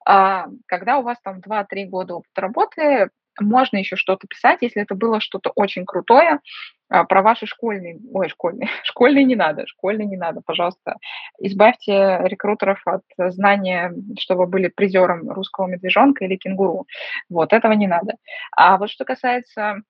[0.07, 4.95] А, когда у вас там 2-3 года опыта работы, можно еще что-то писать, если это
[4.95, 6.41] было что-то очень крутое,
[6.89, 10.97] а, про ваши школьные, ой, школьные, школьные не надо, школьные не надо, пожалуйста.
[11.39, 16.87] Избавьте рекрутеров от знания, что вы были призером русского медвежонка или кенгуру.
[17.31, 18.15] Вот, этого не надо.
[18.55, 19.83] А вот что касается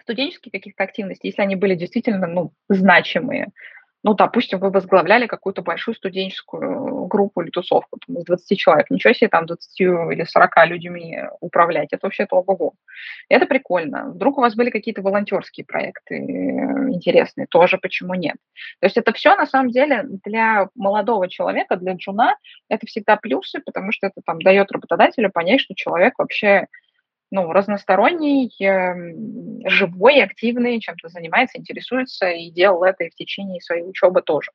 [0.00, 3.48] студенческих каких-то активностей, если они были действительно ну, значимые,
[4.06, 8.88] ну, допустим, вы возглавляли какую-то большую студенческую группу или тусовку там, из 20 человек.
[8.88, 11.88] Ничего себе там 20 или 40 людьми управлять.
[11.90, 12.74] Это вообще то ого
[13.28, 14.10] Это прикольно.
[14.10, 18.36] Вдруг у вас были какие-то волонтерские проекты э, интересные, тоже почему нет.
[18.80, 22.36] То есть это все на самом деле для молодого человека, для джуна,
[22.68, 26.68] это всегда плюсы, потому что это там дает работодателю понять, что человек вообще
[27.30, 33.84] ну, разносторонний, эм, живой, активный, чем-то занимается, интересуется и делал это и в течение своей
[33.84, 34.52] учебы тоже.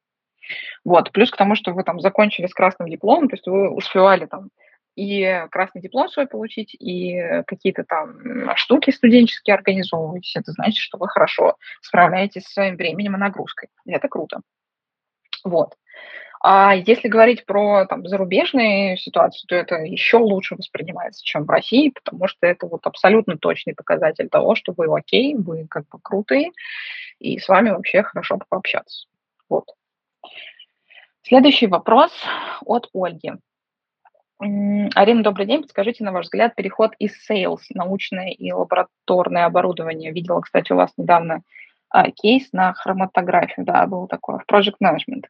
[0.84, 1.12] Вот.
[1.12, 4.50] Плюс к тому, что вы там закончили с красным дипломом, то есть вы успевали там
[4.96, 10.40] и красный диплом свой получить, и какие-то там штуки студенческие организовываете.
[10.40, 13.70] Это значит, что вы хорошо справляетесь с своим временем и нагрузкой.
[13.86, 14.42] И это круто.
[15.44, 15.76] Вот.
[16.44, 21.90] А если говорить про там, зарубежные ситуации, то это еще лучше воспринимается, чем в России,
[21.90, 26.52] потому что это вот абсолютно точный показатель того, что вы окей, вы как бы крутые,
[27.20, 29.08] и с вами вообще хорошо пообщаться.
[29.50, 29.66] Вот.
[31.22, 32.12] Следующий вопрос
[32.66, 33.34] от Ольги.
[34.40, 35.62] Арина, добрый день.
[35.62, 40.12] Подскажите, на ваш взгляд, переход из sales, научное и лабораторное оборудование.
[40.12, 41.44] Видела, кстати, у вас недавно
[41.90, 45.26] а, кейс на хроматографию, да, был такой, в Project Management.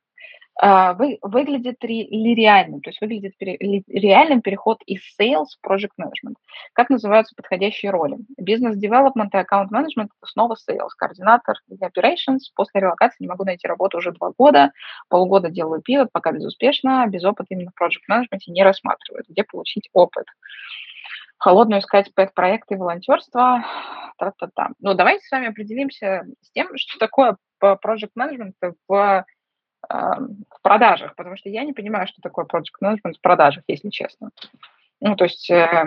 [0.60, 5.66] А, вы, выглядит ли реальным, то есть выглядит пере, ли, реальным переход из sales в
[5.66, 6.36] project management.
[6.74, 8.18] Как называются подходящие роли?
[8.40, 12.40] Business development и это снова sales, координатор и operations.
[12.54, 14.72] После релокации не могу найти работу уже два года,
[15.10, 19.90] полгода делаю пивот, пока безуспешно, без опыта именно в project management не рассматривают, где получить
[19.94, 20.26] опыт.
[21.38, 23.66] Холодную искать пэт-проекты волонтерство.
[24.20, 24.70] Та-та-та.
[24.80, 28.54] Ну, давайте с вами определимся с тем, что такое project management
[28.88, 29.26] в
[29.90, 34.30] в продажах, потому что я не понимаю, что такое project management в продажах, если честно.
[35.00, 35.86] Ну, то есть э,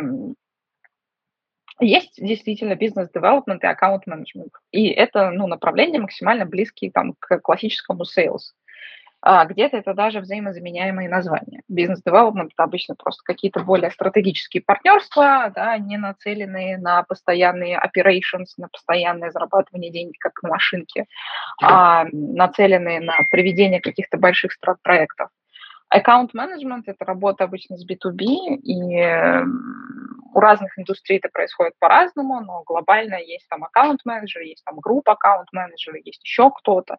[1.81, 8.53] есть действительно бизнес-девелопмент и аккаунт-менеджмент, и это ну, направление максимально близкие там, к классическому sales
[9.27, 11.63] а где-то это даже взаимозаменяемые названия.
[11.67, 18.69] Бизнес-девелопмент– это обычно просто какие-то более стратегические партнерства, да, не нацеленные на постоянные operations, на
[18.69, 21.07] постоянное зарабатывание денег, как на машинке,
[21.63, 25.31] а нацеленные на проведение каких-то больших проектов.
[25.89, 28.25] Аккаунт менеджмент это работа обычно с B2B,
[28.63, 29.07] и
[30.35, 35.13] у разных индустрий это происходит по-разному, но глобально есть там аккаунт менеджер, есть там группа
[35.13, 36.99] аккаунт менеджера, есть еще кто-то.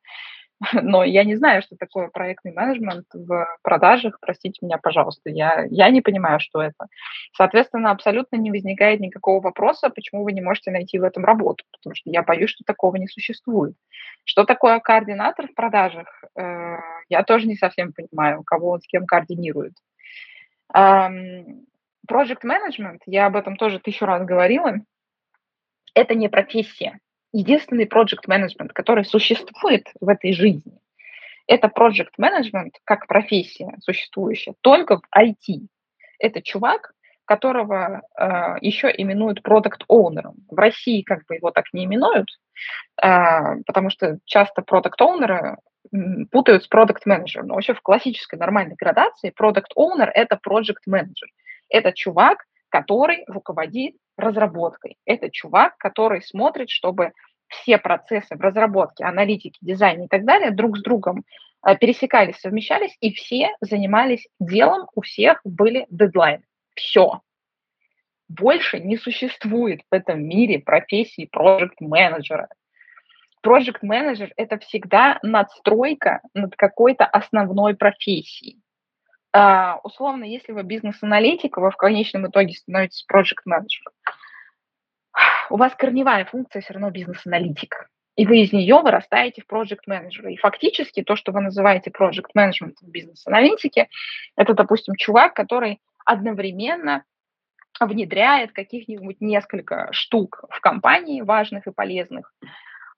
[0.74, 5.90] но я не знаю, что такое проектный менеджмент в продажах, простите меня, пожалуйста, я, я
[5.90, 6.88] не понимаю, что это.
[7.34, 11.96] Соответственно, абсолютно не возникает никакого вопроса, почему вы не можете найти в этом работу, потому
[11.96, 13.76] что я боюсь, что такого не существует.
[14.24, 16.76] Что такое координатор в продажах, э,
[17.10, 19.74] я тоже не совсем понимаю, кого он с кем координирует.
[20.74, 24.76] Project management, я об этом тоже тысячу раз говорила,
[25.94, 27.00] это не профессия
[27.38, 30.80] единственный project management, который существует в этой жизни,
[31.48, 35.68] это project management как профессия существующая только в IT.
[36.20, 36.94] Это чувак,
[37.26, 40.34] которого э, еще именуют product owner.
[40.50, 42.30] В России как бы его так не именуют,
[43.04, 45.58] э, потому что часто product owner
[46.32, 47.44] путают с product manager.
[47.44, 51.30] Но вообще в классической нормальной градации product owner– это project manager.
[51.70, 52.46] Это чувак,
[52.76, 54.98] который руководит разработкой.
[55.06, 57.14] Это чувак, который смотрит, чтобы
[57.48, 61.24] все процессы в разработке, аналитике, дизайне и так далее друг с другом
[61.66, 66.44] э, пересекались, совмещались, и все занимались делом, у всех были дедлайны.
[66.76, 67.22] Все.
[68.28, 72.50] Больше не существует в этом мире профессии проект-менеджера.
[73.42, 78.60] Проект-менеджер– это всегда надстройка над какой-то основной профессией.
[79.36, 83.92] Uh, условно, если вы бизнес-аналитик, вы в конечном итоге становитесь проект-менеджером
[85.50, 87.90] у вас корневая функция все равно бизнес-аналитик.
[88.16, 90.32] И вы из нее вырастаете в проект менеджера.
[90.32, 93.90] И фактически то, что вы называете проект менеджмент в бизнес-аналитике,
[94.38, 97.04] это, допустим, чувак, который одновременно
[97.80, 102.34] внедряет каких-нибудь несколько штук в компании важных и полезных,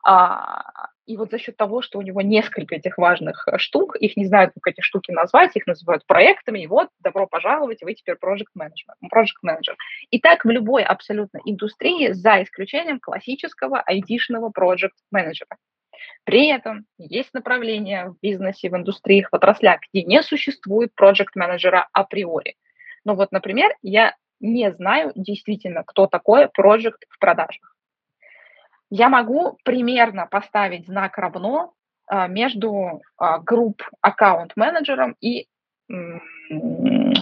[0.05, 4.17] а, и вот за счет того, что у него несколько этих важных э, штук, их
[4.17, 8.15] не знают, как эти штуки назвать, их называют проектами, и вот, добро пожаловать, вы теперь
[8.15, 8.93] project manager.
[9.11, 9.75] Project manager.
[10.11, 15.57] И так в любой абсолютно индустрии, за исключением классического айтишного project менеджера.
[16.25, 21.87] При этом есть направления в бизнесе, в индустриях, в отраслях, где не существует project менеджера
[21.93, 22.55] априори.
[23.05, 27.76] Ну вот, например, я не знаю действительно, кто такой project в продажах
[28.89, 31.73] я могу примерно поставить знак равно
[32.07, 35.47] а, между а, групп аккаунт-менеджером и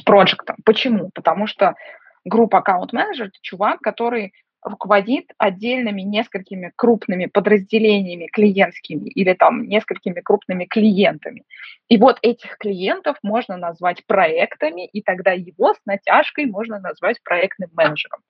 [0.05, 0.55] проектом.
[0.65, 1.11] Почему?
[1.13, 1.75] Потому что
[2.23, 4.33] группа аккаунт-менеджер– это чувак, который
[4.65, 11.43] руководит отдельными несколькими крупными подразделениями клиентскими или там несколькими крупными клиентами.
[11.87, 17.69] И вот этих клиентов можно назвать проектами, и тогда его с натяжкой можно назвать проектным
[17.73, 18.21] менеджером.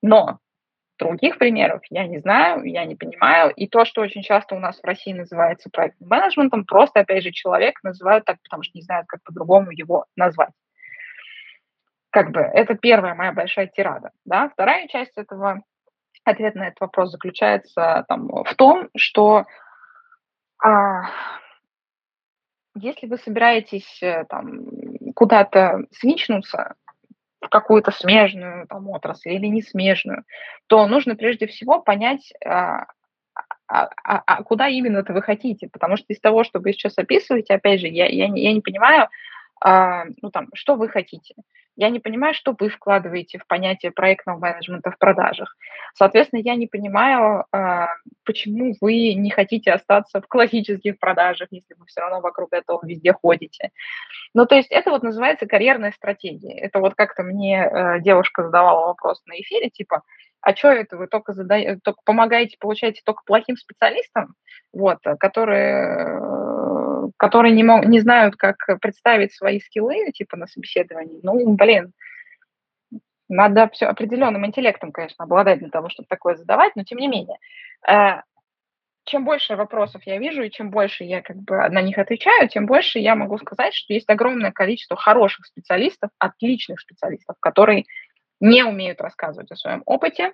[0.00, 0.38] Но
[0.98, 3.52] Других примеров я не знаю, я не понимаю.
[3.54, 7.30] И то, что очень часто у нас в России называется проектным менеджментом, просто, опять же,
[7.30, 10.52] человек называют так, потому что не знают, как по-другому его назвать.
[12.10, 14.10] Как бы это первая моя большая тирада.
[14.24, 14.48] Да?
[14.48, 15.62] Вторая часть этого
[16.24, 19.44] ответа на этот вопрос заключается там, в том, что
[20.60, 21.02] а,
[22.74, 24.66] если вы собираетесь э, там,
[25.14, 26.74] куда-то свичнуться,
[27.40, 30.24] в какую-то смежную там, отрасль или не смежную,
[30.66, 32.86] то нужно прежде всего понять, а,
[33.68, 35.68] а, а, а куда именно это вы хотите.
[35.72, 38.60] Потому что из того, что вы сейчас описываете, опять же, я, я, не, я не
[38.60, 39.08] понимаю,
[39.60, 41.34] а, ну там, что вы хотите.
[41.76, 45.54] Я не понимаю, что вы вкладываете в понятие проектного менеджмента в продажах.
[45.94, 47.86] Соответственно, я не понимаю, а,
[48.24, 53.12] почему вы не хотите остаться в классических продажах, если вы все равно вокруг этого везде
[53.12, 53.70] ходите.
[54.34, 56.58] Ну, то есть это вот называется карьерная стратегия.
[56.58, 60.02] Это вот как-то мне э, девушка задавала вопрос на эфире, типа,
[60.40, 64.34] а что это вы только, задаете, только помогаете, получаете только плохим специалистам,
[64.72, 66.57] вот, которые
[67.16, 71.92] которые не, мог, не знают, как представить свои скиллы, типа, на собеседовании, ну, блин,
[73.28, 77.38] надо все определенным интеллектом, конечно, обладать для того, чтобы такое задавать, но тем не менее.
[77.86, 78.22] Э,
[79.04, 82.66] чем больше вопросов я вижу, и чем больше я как бы на них отвечаю, тем
[82.66, 87.84] больше я могу сказать, что есть огромное количество хороших специалистов, отличных специалистов, которые
[88.40, 90.32] не умеют рассказывать о своем опыте,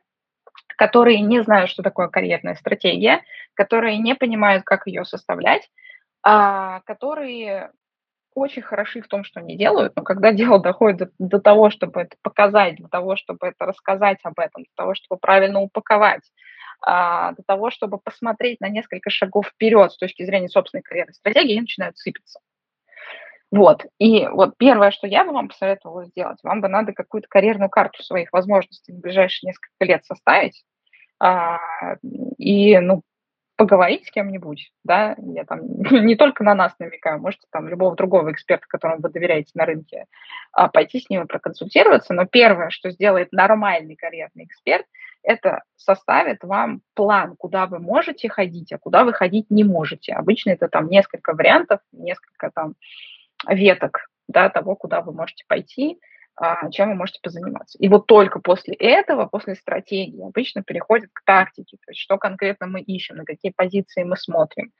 [0.76, 3.22] которые не знают, что такое карьерная стратегия,
[3.54, 5.70] которые не понимают, как ее составлять,
[6.24, 7.70] а, которые
[8.34, 12.00] очень хороши в том, что они делают, но когда дело доходит до, до того, чтобы
[12.00, 16.22] это показать, для того, чтобы это рассказать об этом, для того, чтобы правильно упаковать,
[16.80, 21.52] а, для того, чтобы посмотреть на несколько шагов вперед с точки зрения собственной карьерной стратегии,
[21.52, 22.40] они начинают сыпаться.
[23.50, 23.84] Вот.
[23.98, 28.02] И вот первое, что я бы вам посоветовала сделать, вам бы надо какую-то карьерную карту
[28.02, 30.64] своих возможностей в ближайшие несколько лет составить,
[31.20, 31.58] а,
[32.38, 33.02] и, ну,
[33.56, 35.60] поговорить с кем-нибудь, да, я там
[36.06, 40.06] не только на нас намекаю, можете там любого другого эксперта, которому вы доверяете на рынке,
[40.52, 44.86] а, пойти с ним проконсультироваться, но первое, что сделает нормальный карьерный эксперт,
[45.22, 50.12] это составит вам план, куда вы можете ходить, а куда вы ходить не можете.
[50.12, 52.74] Обычно это там несколько вариантов, несколько там
[53.48, 55.98] веток, да, того, куда вы можете пойти,
[56.70, 57.78] чем вы можете позаниматься.
[57.78, 62.66] И вот только после этого, после стратегии, обычно переходит к тактике, то есть что конкретно
[62.66, 64.72] мы ищем, на какие позиции мы смотрим,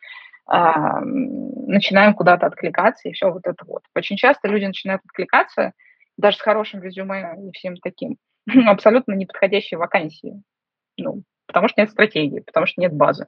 [0.47, 3.83] а, начинаем куда-то откликаться и все вот это вот.
[3.95, 5.73] Очень часто люди начинают откликаться,
[6.17, 8.17] даже с хорошим резюме и всем таким,
[8.67, 10.43] абсолютно неподходящие вакансии.
[10.97, 13.27] Ну, потому что нет стратегии, потому что нет базы.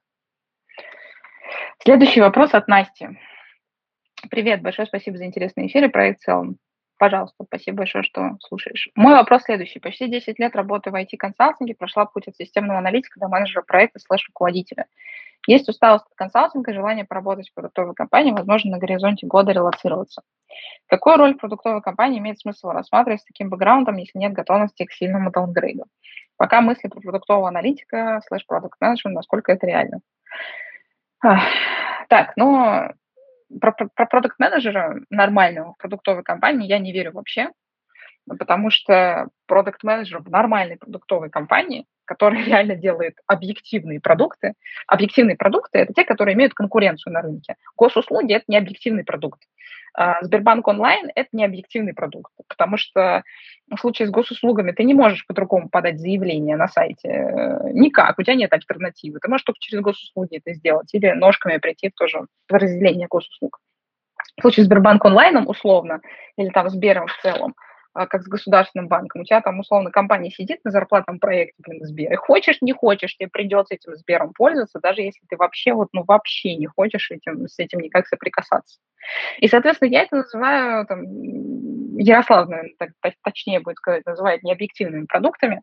[1.82, 3.08] Следующий вопрос от Насти.
[4.30, 6.58] Привет, большое спасибо за интересный эфир и проект в целом.
[6.98, 8.88] Пожалуйста, спасибо большое, что слушаешь.
[8.94, 9.80] Мой вопрос следующий.
[9.80, 14.86] Почти 10 лет работы в IT-консалтинге, прошла путь от системного аналитика до менеджера проекта слэш-руководителя.
[15.46, 20.22] Есть усталость от консалтинга, желание поработать в продуктовой компании, возможно, на горизонте года релацироваться.
[20.86, 25.30] Какую роль продуктовой компании имеет смысл рассматривать с таким бэкграундом, если нет готовности к сильному
[25.30, 25.84] даунгрейду?
[26.38, 30.00] Пока мысли про продуктового аналитика, слэш-продукт менеджмент, насколько это реально.
[31.20, 32.90] Так, ну,
[33.60, 37.50] про, про продукт-менеджера нормального в продуктовой компании я не верю вообще,
[38.26, 44.54] потому что продукт-менеджер в нормальной продуктовой компании, которая реально делает объективные продукты,
[44.86, 47.56] объективные продукты– это те, которые имеют конкуренцию на рынке.
[47.76, 49.42] Госуслуги– это не объективный продукт.
[49.98, 53.22] А, Сбербанк онлайн– это не объективный продукт, потому что
[53.70, 57.08] в случае с госуслугами ты не можешь по-другому подать заявление на сайте.
[57.72, 59.20] Никак, у тебя нет альтернативы.
[59.20, 63.58] Ты можешь только через госуслуги это сделать или ножками прийти в тоже разделение госуслуг.
[64.36, 66.02] В случае с Сбербанк онлайном условно,
[66.36, 67.54] или там Сбером в целом,
[68.04, 69.22] как с государственным банком.
[69.22, 72.12] У тебя там, условно, компания сидит на зарплатном проекте, блин, Сбер.
[72.12, 76.04] И хочешь, не хочешь, тебе придется этим Сбером пользоваться, даже если ты вообще, вот, ну,
[76.04, 78.78] вообще не хочешь этим, с этим никак соприкасаться.
[79.38, 81.02] И, соответственно, я это называю, там,
[81.98, 85.62] Ярослав, наверное, так, точнее будет сказать, называет необъективными продуктами,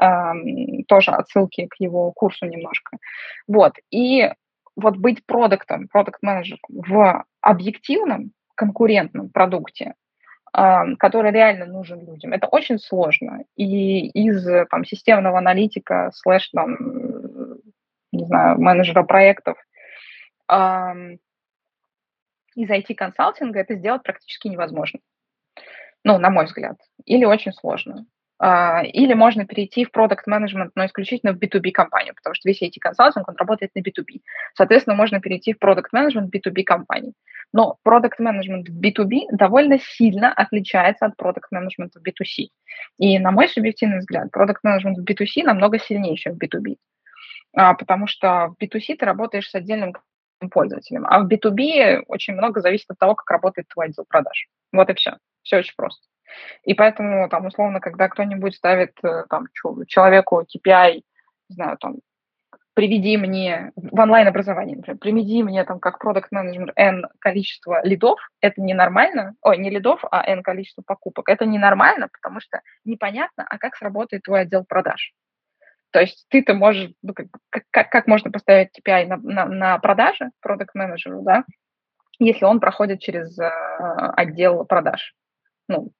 [0.00, 2.96] эм, тоже отсылки к его курсу немножко.
[3.46, 4.30] Вот, и
[4.76, 9.94] вот быть продуктом, продукт-менеджером в объективном конкурентном продукте,
[10.56, 12.32] который реально нужен людям.
[12.32, 13.44] Это очень сложно.
[13.56, 16.76] И из там, системного аналитика, слэш, там,
[18.10, 19.58] не знаю, менеджера проектов,
[22.54, 25.00] из IT-консалтинга это сделать практически невозможно.
[26.04, 26.78] Ну, на мой взгляд.
[27.04, 28.06] Или очень сложно.
[28.38, 32.60] А, или можно перейти в продукт менеджмент но исключительно в B2B компанию, потому что весь
[32.60, 34.20] эти консалтинг, он работает на B2B.
[34.54, 37.14] Соответственно, можно перейти в продукт менеджмент B2B компании.
[37.52, 42.48] Но продукт менеджмент в B2B довольно сильно отличается от продукт менеджмента в B2C.
[42.98, 46.76] И, на мой субъективный взгляд, продукт менеджмент в B2C намного сильнее, чем в B2B.
[47.56, 49.94] А, потому что в B2C ты работаешь с отдельным
[50.50, 54.48] пользователем, а в B2B очень много зависит от того, как работает твой отдел продаж.
[54.72, 55.16] Вот и все.
[55.42, 56.06] Все очень просто.
[56.64, 59.46] И поэтому, там, условно, когда кто-нибудь ставит э, там,
[59.86, 61.02] человеку KPI,
[61.48, 61.96] не знаю, там,
[62.74, 68.60] приведи мне в онлайн-образовании, например, приведи мне там как продукт менеджер N количество лидов, это
[68.60, 73.76] ненормально, ой, не лидов, а N количество покупок, это ненормально, потому что непонятно, а как
[73.76, 75.14] сработает твой отдел продаж.
[75.90, 77.28] То есть ты-то можешь, ну, как,
[77.70, 81.44] как, как можно поставить KPI на, на, на продаже продукт менеджеру да,
[82.18, 83.48] если он проходит через э,
[84.16, 85.14] отдел продаж.
[85.68, 85.92] Ну,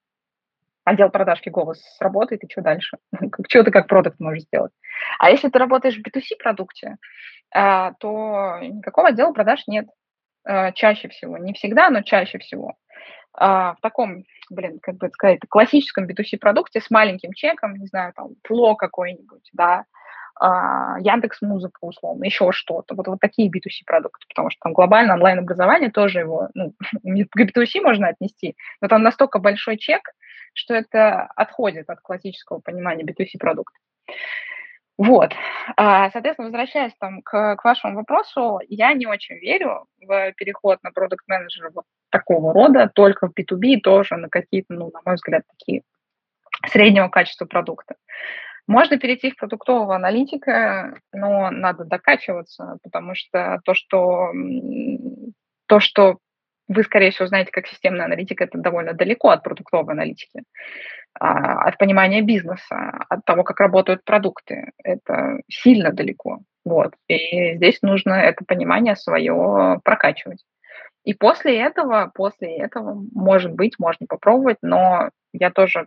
[0.86, 2.96] отдел продаж фигово сработает, и что дальше?
[3.48, 4.72] что ты как продукт можешь сделать?
[5.18, 6.96] А если ты работаешь в B2C продукте,
[7.54, 9.86] э, то никакого отдела продаж нет.
[10.48, 11.36] Э, чаще всего.
[11.38, 12.74] Не всегда, но чаще всего.
[13.38, 18.12] А, в таком, блин, как бы сказать, классическом B2C продукте с маленьким чеком, не знаю,
[18.14, 19.84] там, Фло какой-нибудь, да,
[20.40, 22.94] Яндекс Музыка, условно, еще что-то.
[22.94, 27.80] Вот, вот такие B2C продукты, потому что там глобально онлайн-образование тоже его, ну, к B2C
[27.82, 30.02] можно отнести, но там настолько большой чек,
[30.56, 33.78] что это отходит от классического понимания B2C продукта.
[34.98, 35.32] Вот.
[35.76, 40.90] А, соответственно, возвращаясь там к, к вашему вопросу, я не очень верю в переход на
[40.90, 45.42] продукт менеджера вот такого рода, только в B2B тоже на какие-то, ну, на мой взгляд,
[45.58, 45.82] такие
[46.66, 47.96] среднего качества продукты.
[48.66, 54.32] Можно перейти в продуктового аналитика, но надо докачиваться, потому что то, что,
[55.66, 56.18] то, что
[56.68, 60.42] вы, скорее всего, знаете как системный аналитик, это довольно далеко от продуктовой аналитики,
[61.18, 64.72] а, от понимания бизнеса, от того, как работают продукты.
[64.82, 66.40] Это сильно далеко.
[66.64, 66.94] Вот.
[67.08, 70.44] И здесь нужно это понимание свое прокачивать.
[71.04, 75.86] И после этого, после этого, может быть, можно попробовать, но я тоже,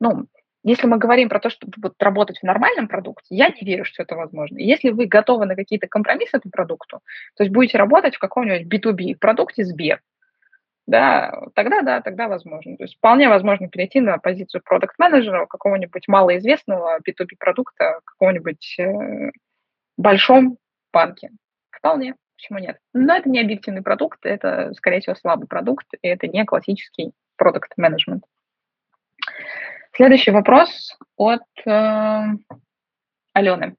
[0.00, 0.24] ну,
[0.62, 4.02] если мы говорим про то, чтобы вот работать в нормальном продукте, я не верю, что
[4.02, 4.58] это возможно.
[4.58, 7.00] Если вы готовы на какие-то компромиссы по продукту,
[7.36, 10.02] то есть будете работать в каком-нибудь B2B продукте Сбер,
[10.86, 12.76] да, тогда да, тогда возможно.
[12.76, 19.30] То есть вполне возможно перейти на позицию продукт менеджера какого-нибудь малоизвестного B2B продукта, какого-нибудь э,
[19.96, 20.58] большом
[20.92, 21.30] банке.
[21.70, 22.78] Вполне, почему нет?
[22.92, 27.72] Но это не объективный продукт, это, скорее всего, слабый продукт, и это не классический продукт
[27.76, 28.24] менеджмент.
[29.92, 32.24] Следующий вопрос от э,
[33.32, 33.76] Алены.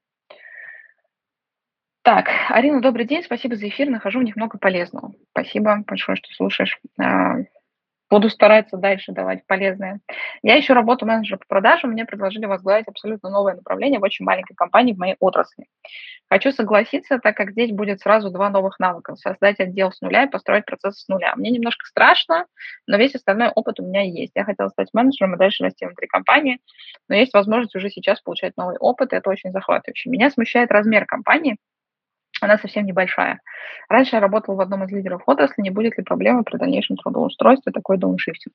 [2.02, 5.12] Так, Арина, добрый день, спасибо за эфир, нахожу в них много полезного.
[5.30, 6.80] Спасибо большое, что слушаешь.
[8.12, 10.00] Буду стараться дальше давать полезное.
[10.42, 11.92] Я еще работаю менеджером по продажам.
[11.92, 15.64] Мне предложили возглавить абсолютно новое направление в очень маленькой компании в моей отрасли.
[16.28, 19.16] Хочу согласиться, так как здесь будет сразу два новых навыка.
[19.16, 21.32] Создать отдел с нуля и построить процесс с нуля.
[21.36, 22.44] Мне немножко страшно,
[22.86, 24.32] но весь остальной опыт у меня есть.
[24.34, 26.60] Я хотела стать менеджером и дальше расти внутри компании,
[27.08, 30.10] но есть возможность уже сейчас получать новый опыт, и это очень захватывающе.
[30.10, 31.56] Меня смущает размер компании,
[32.42, 33.40] она совсем небольшая.
[33.88, 37.72] Раньше я работала в одном из лидеров отрасли, не будет ли проблемы при дальнейшем трудоустройстве
[37.72, 38.54] такой дауншифтинг?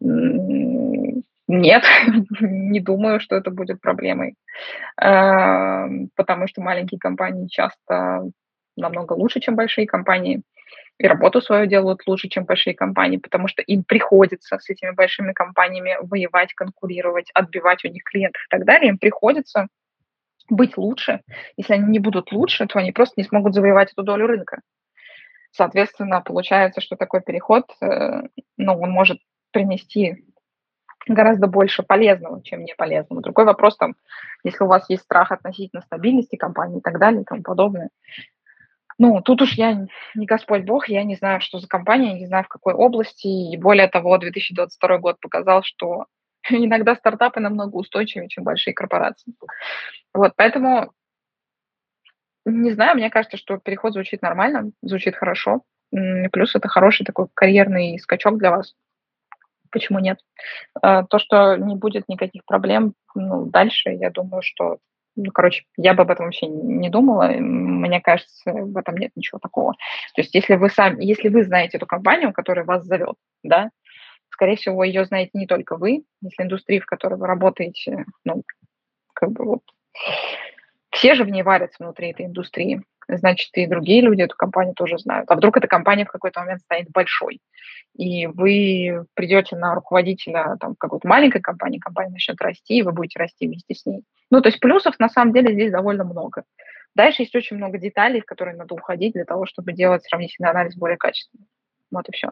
[0.00, 1.84] Нет,
[2.40, 4.34] не думаю, что это будет проблемой,
[5.00, 8.30] эм, потому что маленькие компании часто
[8.76, 10.42] намного лучше, чем большие компании,
[10.98, 15.32] и работу свою делают лучше, чем большие компании, потому что им приходится с этими большими
[15.32, 18.90] компаниями воевать, конкурировать, отбивать у них клиентов и так далее.
[18.90, 19.68] Им приходится
[20.48, 21.20] быть лучше.
[21.56, 24.60] Если они не будут лучше, то они просто не смогут завоевать эту долю рынка.
[25.50, 28.22] Соответственно, получается, что такой переход, э,
[28.56, 29.18] ну, он может
[29.50, 30.24] принести
[31.06, 33.22] гораздо больше полезного, чем не полезного.
[33.22, 33.94] Другой вопрос, там,
[34.44, 37.90] если у вас есть страх относительно стабильности компании и так далее и тому подобное.
[38.98, 39.86] Ну, тут уж я
[40.16, 43.28] не Господь Бог, я не знаю, что за компания, не знаю, в какой области.
[43.28, 46.06] И более того, 2022 год показал, что
[46.66, 49.32] иногда стартапы намного устойчивее, чем большие корпорации.
[50.14, 50.92] Вот, поэтому,
[52.44, 55.62] не знаю, мне кажется, что переход звучит нормально, звучит хорошо.
[55.90, 58.74] Плюс это хороший такой карьерный скачок для вас.
[59.70, 60.18] Почему нет?
[60.80, 64.78] А, то, что не будет никаких проблем ну, дальше, я думаю, что
[65.18, 67.26] ну, короче, я бы об этом вообще не думала.
[67.28, 69.72] Мне кажется, в этом нет ничего такого.
[70.14, 73.70] То есть, если вы сами, если вы знаете эту компанию, которая вас зовет, да,
[74.38, 78.44] скорее всего, ее знаете не только вы, если индустрия, в которой вы работаете, ну,
[79.12, 79.62] как бы вот,
[80.90, 82.84] все же в ней варятся внутри этой индустрии.
[83.08, 85.28] Значит, и другие люди эту компанию тоже знают.
[85.28, 87.40] А вдруг эта компания в какой-то момент станет большой,
[87.96, 93.18] и вы придете на руководителя там, какой-то маленькой компании, компания начнет расти, и вы будете
[93.18, 94.04] расти вместе с ней.
[94.30, 96.44] Ну, то есть плюсов на самом деле здесь довольно много.
[96.94, 100.76] Дальше есть очень много деталей, в которые надо уходить для того, чтобы делать сравнительный анализ
[100.76, 101.46] более качественный.
[101.90, 102.30] Вот и все.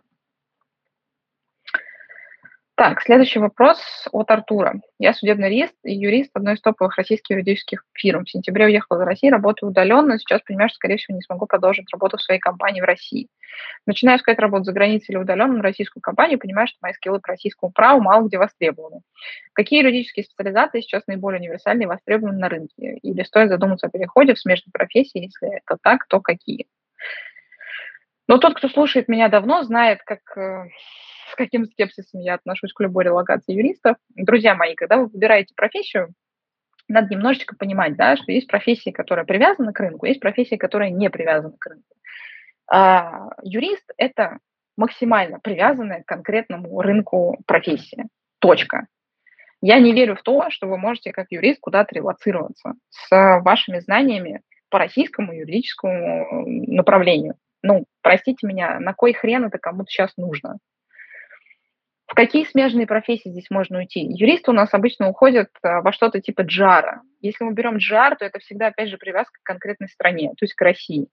[2.76, 3.78] Так, следующий вопрос
[4.12, 4.74] от Артура.
[4.98, 8.26] Я судебный юрист, юрист одной из топовых российских юридических фирм.
[8.26, 10.18] В сентябре уехал из России, работаю удаленно.
[10.18, 13.28] Сейчас понимаю, что, скорее всего, не смогу продолжить работу в своей компании в России.
[13.86, 17.28] Начинаю искать работу за границей или удаленно на российскую компанию, понимаю, что мои скиллы по
[17.28, 19.00] российскому праву мало где востребованы.
[19.54, 22.98] Какие юридические специализации сейчас наиболее универсальные и востребованы на рынке?
[22.98, 25.22] Или стоит задуматься о переходе в смежную профессии?
[25.22, 26.66] Если это так, то какие?
[28.28, 30.68] Но тот, кто слушает меня давно, знает, как э,
[31.36, 33.96] каким скепсисом я отношусь к любой релокации юристов.
[34.14, 36.12] Друзья мои, когда вы выбираете профессию,
[36.88, 41.10] надо немножечко понимать, да, что есть профессии, которые привязаны к рынку, есть профессии, которые не
[41.10, 41.94] привязаны к рынку.
[42.68, 44.38] А, юрист– это
[44.76, 48.06] максимально привязанная к конкретному рынку профессии.
[48.38, 48.86] Точка.
[49.62, 54.42] Я не верю в то, что вы можете как юрист куда-то релацироваться с вашими знаниями
[54.68, 57.34] по российскому юридическому направлению.
[57.62, 60.58] Ну, простите меня, на кой хрен это кому-то сейчас нужно?
[62.06, 64.00] В какие смежные профессии здесь можно уйти?
[64.00, 67.02] Юристы у нас обычно уходят а, во что-то типа джара.
[67.20, 70.54] Если мы берем джар, то это всегда, опять же, привязка к конкретной стране, то есть
[70.54, 71.08] к России.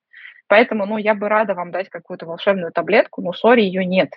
[0.48, 4.12] Поэтому, ну, я бы рада вам дать какую-то волшебную таблетку, но, сори, ее нет.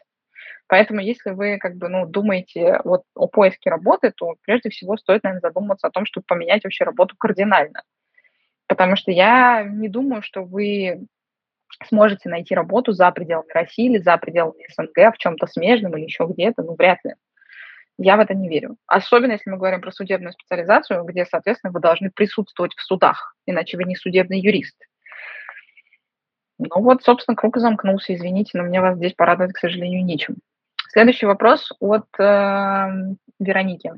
[0.68, 5.22] Поэтому, если вы, как бы, ну, думаете вот о поиске работы, то прежде всего стоит,
[5.22, 7.84] наверное, задуматься о том, чтобы поменять вообще работу кардинально.
[8.66, 11.06] Потому что я не думаю, что вы
[11.88, 16.26] сможете найти работу за пределами России или за пределами СНГ в чем-то смежном или еще
[16.28, 17.14] где-то, ну, вряд ли.
[17.98, 18.76] Я в это не верю.
[18.86, 23.76] Особенно, если мы говорим про судебную специализацию, где, соответственно, вы должны присутствовать в судах, иначе
[23.76, 24.76] вы не судебный юрист.
[26.58, 30.36] Ну вот, собственно, круг замкнулся, извините, но мне вас здесь порадовать, к сожалению, нечем.
[30.88, 32.88] Следующий вопрос от э,
[33.38, 33.92] Вероники.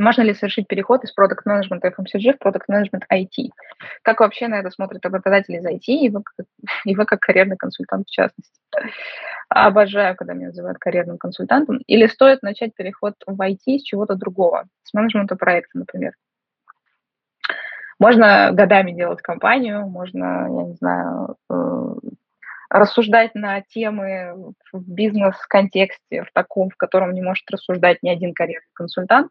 [0.00, 3.50] Можно ли совершить переход из продукт менеджмента FMCG в продукт менеджмент IT?
[4.00, 6.22] Как вообще на это смотрят работодатели из IT и вы,
[6.86, 8.58] и вы как карьерный консультант в частности?
[9.50, 11.82] Обожаю, когда меня называют карьерным консультантом.
[11.86, 16.14] Или стоит начать переход в IT с чего-то другого, с менеджмента проекта, например?
[17.98, 21.94] Можно годами делать компанию, можно, я не знаю, э,
[22.70, 28.70] рассуждать на темы в бизнес-контексте, в таком, в котором не может рассуждать ни один карьерный
[28.72, 29.30] консультант.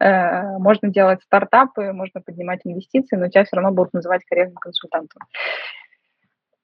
[0.00, 5.22] Э, можно делать стартапы, можно поднимать инвестиции, но тебя все равно будут называть карьерным консультантом.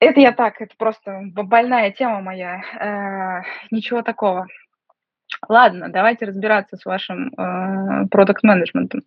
[0.00, 2.62] Это я так, это просто больная тема моя.
[2.80, 4.46] Э, ничего такого.
[5.48, 7.30] Ладно, давайте разбираться с вашим
[8.10, 9.02] продукт-менеджментом.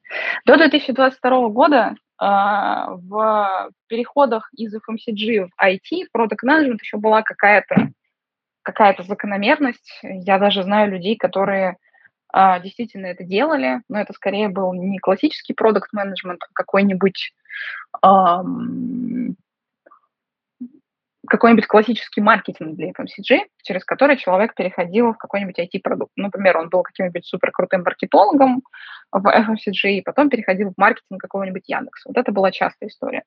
[0.45, 7.89] До 2022 года в переходах из FMCG в IT, Product Management еще была какая-то
[8.61, 9.99] какая-то закономерность.
[10.03, 11.77] Я даже знаю людей, которые
[12.33, 17.33] действительно это делали, но это скорее был не классический продукт менеджмент, а какой-нибудь
[21.27, 26.11] какой-нибудь классический маркетинг для FMCG, через который человек переходил в какой-нибудь IT-продукт.
[26.15, 28.63] Например, он был каким-нибудь супер крутым маркетологом
[29.11, 32.09] в FMCG, и потом переходил в маркетинг какого-нибудь Яндекса.
[32.09, 33.23] Вот это была частая история.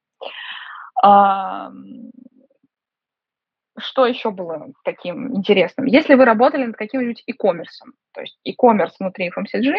[3.83, 5.87] Что еще было таким интересным?
[5.87, 9.75] Если вы работали над каким-нибудь e-commerce, то есть e-commerce внутри FMCG,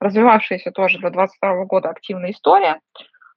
[0.00, 2.80] развивавшаяся тоже до 2022 года активная история,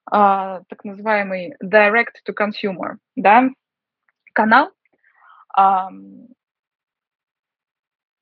[0.10, 3.50] Uh, так называемый direct to consumer, да,
[4.32, 4.72] канал.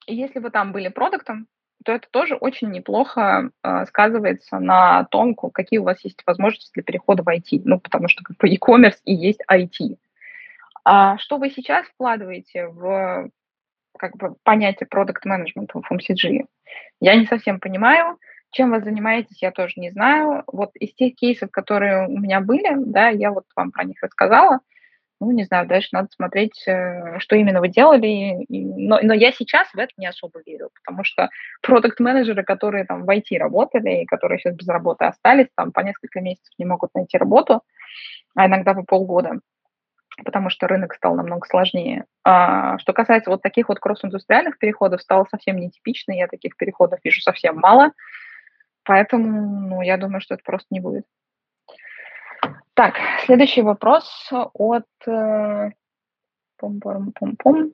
[0.08, 1.48] Если вы там были продуктом,
[1.84, 6.84] то это тоже очень неплохо э, сказывается на том, какие у вас есть возможности для
[6.84, 7.62] перехода в IT.
[7.64, 9.98] Ну, потому что как бы e-commerce и есть IT.
[10.86, 13.29] А что вы сейчас вкладываете в
[13.97, 16.45] как бы понятие продукт менеджмента в FMCG?
[17.01, 18.17] Я не совсем понимаю.
[18.51, 20.43] Чем вы занимаетесь, я тоже не знаю.
[20.47, 24.59] Вот из тех кейсов, которые у меня были, да, я вот вам про них рассказала–
[25.21, 28.45] ну, не знаю, дальше надо смотреть, э, что именно вы делали.
[28.49, 31.29] Но, но я сейчас в это не особо верю, потому что
[31.61, 36.19] продукт-менеджеры, которые там в IT работали и которые сейчас без работы остались, там по несколько
[36.19, 37.61] месяцев не могут найти работу,
[38.36, 39.39] а иногда по полгода,
[40.24, 42.05] потому что рынок стал намного сложнее.
[42.24, 47.22] А, что касается вот таких вот кросс-индустриальных переходов, стало совсем нетипично, я таких переходов вижу
[47.22, 47.91] совсем мало,
[48.84, 51.05] поэтому ну, я думаю, что это просто не будет.
[52.74, 52.95] Так,
[53.26, 55.74] следующий вопрос от пом
[56.57, 57.72] -пом -пом -пом,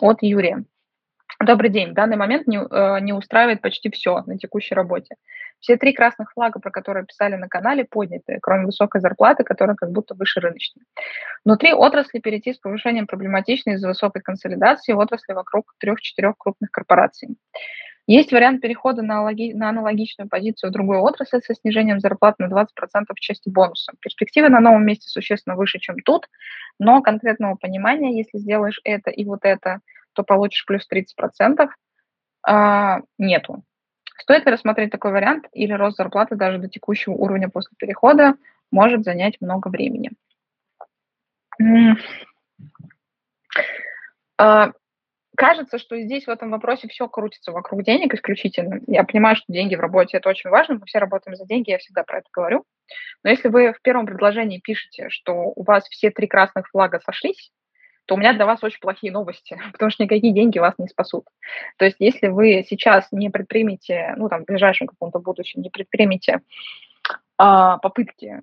[0.00, 0.64] от Юрия.
[1.42, 1.90] Добрый день.
[1.90, 5.16] В данный момент не, э, не устраивает почти все на текущей работе.
[5.60, 9.90] Все три красных флага, про которые писали на канале, подняты, кроме высокой зарплаты, которая как
[9.92, 10.82] будто выше рыночной.
[11.44, 17.36] Внутри отрасли перейти с повышением проблематично из-за высокой консолидации отрасли вокруг трех-четырех крупных корпораций.
[18.06, 22.46] Есть вариант перехода на, логи, на аналогичную позицию в другой отрасли со снижением зарплат на
[22.46, 22.66] 20%
[23.14, 23.92] в части бонуса.
[24.00, 26.26] Перспективы на новом месте существенно выше, чем тут,
[26.80, 29.78] но конкретного понимания, если сделаешь это и вот это,
[30.14, 31.68] то получишь плюс 30%,
[32.42, 33.62] а, нету.
[34.20, 38.34] Стоит ли рассмотреть такой вариант или рост зарплаты даже до текущего уровня после перехода
[38.70, 40.10] может занять много времени?
[45.36, 48.80] кажется, что здесь в этом вопросе все крутится вокруг денег исключительно.
[48.86, 51.78] Я понимаю, что деньги в работе это очень важно, мы все работаем за деньги, я
[51.78, 52.64] всегда про это говорю.
[53.24, 57.52] Но если вы в первом предложении пишете, что у вас все три красных флага сошлись,
[58.10, 61.26] то у меня для вас очень плохие новости, потому что никакие деньги вас не спасут.
[61.76, 66.40] То есть если вы сейчас не предпримете, ну там в ближайшем каком-то будущем не предпримете
[67.38, 68.42] а, попытки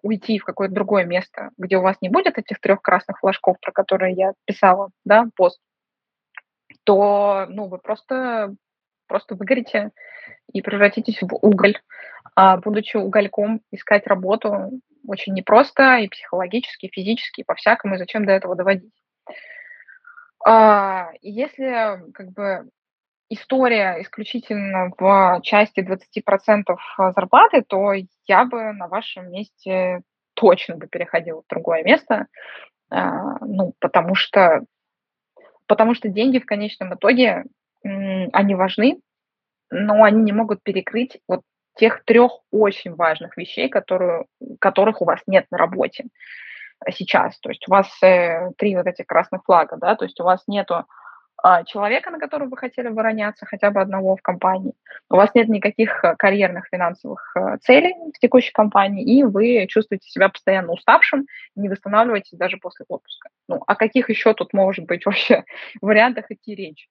[0.00, 3.70] уйти в какое-то другое место, где у вас не будет этих трех красных флажков, про
[3.70, 5.60] которые я писала, да, пост,
[6.84, 8.54] то, ну, вы просто,
[9.08, 9.90] просто выгорите
[10.54, 11.76] и превратитесь в уголь.
[12.34, 18.24] А будучи угольком, искать работу очень непросто и психологически, и физически, и по-всякому, и зачем
[18.24, 18.92] до этого доводить.
[20.44, 22.68] А, если как бы
[23.28, 26.76] история исключительно в части 20%
[27.14, 27.92] зарплаты, то
[28.26, 30.02] я бы на вашем месте
[30.34, 32.26] точно бы переходила в другое место,
[32.90, 34.64] а, ну, потому что,
[35.66, 37.44] потому что деньги в конечном итоге,
[37.82, 39.00] они важны,
[39.70, 41.42] но они не могут перекрыть вот
[41.76, 44.26] тех трех очень важных вещей, которые,
[44.60, 46.06] которых у вас нет на работе
[46.90, 47.38] сейчас.
[47.40, 50.42] То есть у вас э, три вот этих красных флага, да, то есть у вас
[50.46, 50.84] нету
[51.42, 54.74] а, человека, на которого вы хотели бы равняться, хотя бы одного в компании.
[55.10, 60.08] У вас нет никаких э, карьерных финансовых э, целей в текущей компании, и вы чувствуете
[60.08, 63.28] себя постоянно уставшим, не восстанавливаетесь даже после отпуска.
[63.48, 65.44] Ну, о каких еще тут может быть вообще
[65.80, 66.88] вариантах идти речь?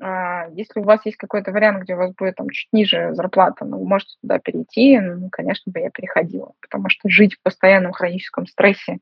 [0.00, 3.64] А, если у вас есть какой-то вариант, где у вас будет там чуть ниже зарплата,
[3.64, 7.92] ну, вы можете туда перейти, ну, конечно бы я переходила, потому что жить в постоянном
[7.92, 8.98] хроническом стрессе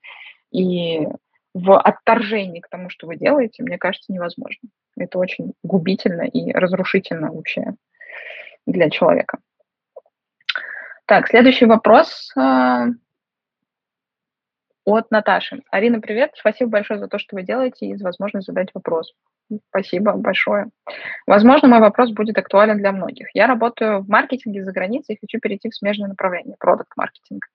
[0.50, 1.06] и
[1.54, 4.68] в отторжении к тому, что вы делаете, мне кажется, невозможно.
[4.96, 7.74] Это очень губительно и разрушительно вообще
[8.66, 9.38] для человека.
[11.06, 12.86] Так, следующий вопрос э,
[14.84, 15.62] от Наташи.
[15.70, 16.32] Арина, привет.
[16.36, 19.12] Спасибо большое за то, что вы делаете и за возможность задать вопрос.
[19.68, 20.66] Спасибо большое.
[21.26, 23.28] Возможно, мой вопрос будет актуален для многих.
[23.34, 27.46] Я работаю в маркетинге за границей и хочу перейти в смежное направление, продукт-маркетинг.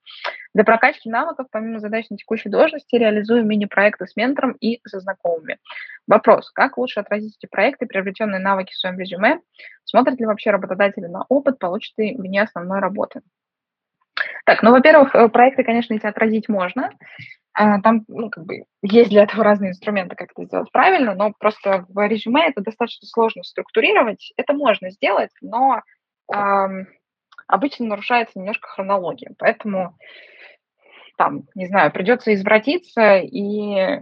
[0.53, 5.57] Для прокачки навыков, помимо задач на текущей должности, реализую мини-проекты с ментором и со знакомыми.
[6.07, 9.39] Вопрос, как лучше отразить эти проекты, приобретенные навыки в своем резюме?
[9.85, 13.21] Смотрят ли вообще работодатели на опыт, полученный вне основной работы?
[14.45, 16.91] Так, ну, во-первых, э, проекты, конечно, эти отразить можно.
[17.57, 21.31] А, там ну, как бы, есть для этого разные инструменты, как это сделать правильно, но
[21.39, 24.33] просто в резюме это достаточно сложно структурировать.
[24.35, 25.81] Это можно сделать, но
[26.33, 26.87] эм,
[27.47, 29.33] обычно нарушается немножко хронология.
[29.37, 29.97] Поэтому,
[31.17, 34.01] там, не знаю, придется извратиться и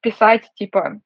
[0.00, 1.00] писать типа...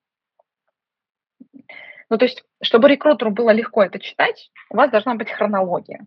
[2.08, 6.06] Ну, то есть, чтобы рекрутеру было легко это читать, у вас должна быть хронология.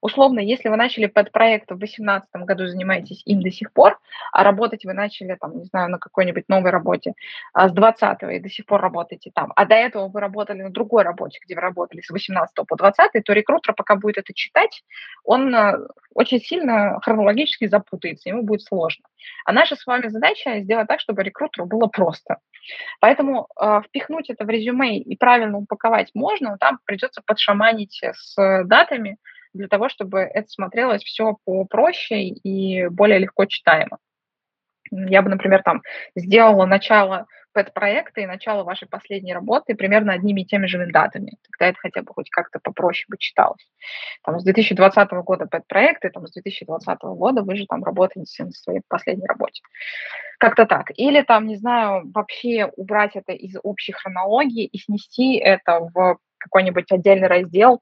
[0.00, 3.98] Условно, если вы начали под проект в 2018 году, занимаетесь им до сих пор,
[4.32, 7.12] а работать вы начали, там, не знаю, на какой-нибудь новой работе
[7.52, 10.70] а с 20 и до сих пор работаете там, а до этого вы работали на
[10.70, 14.82] другой работе, где вы работали с 18 по 20, то рекрутер, пока будет это читать,
[15.24, 15.78] он э,
[16.14, 19.04] очень сильно хронологически запутается, ему будет сложно.
[19.44, 22.38] А наша с вами задача сделать так, чтобы рекрутеру было просто.
[23.00, 28.64] Поэтому э, впихнуть это в резюме и правильно упаковать можно, но там придется подшаманить с
[28.64, 29.18] датами,
[29.52, 33.98] для того, чтобы это смотрелось все попроще и более легко читаемо.
[34.90, 35.82] Я бы, например, там
[36.16, 41.36] сделала начало пэт-проекта и начало вашей последней работы примерно одними и теми же датами.
[41.50, 43.68] Тогда это хотя бы хоть как-то попроще бы читалось.
[44.24, 48.82] Там с 2020 года пэт-проекты, там с 2020 года вы же там работаете на своей
[48.88, 49.62] последней работе.
[50.38, 50.86] Как-то так.
[50.96, 56.90] Или там, не знаю, вообще убрать это из общей хронологии и снести это в какой-нибудь
[56.90, 57.80] отдельный раздел,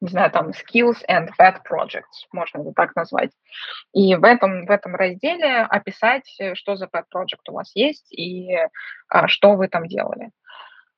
[0.00, 3.30] не знаю, там skills and pet projects, можно это так назвать.
[3.92, 8.12] И в этом, в этом разделе описать, э, что за pet project у вас есть
[8.12, 8.56] и
[9.08, 10.30] а, что вы там делали.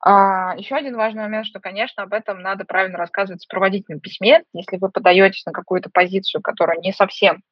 [0.03, 4.44] А, еще один важный момент, что, конечно, об этом надо правильно рассказывать в сопроводительном письме.
[4.53, 7.42] Если вы подаетесь на какую-то позицию, которая не совсем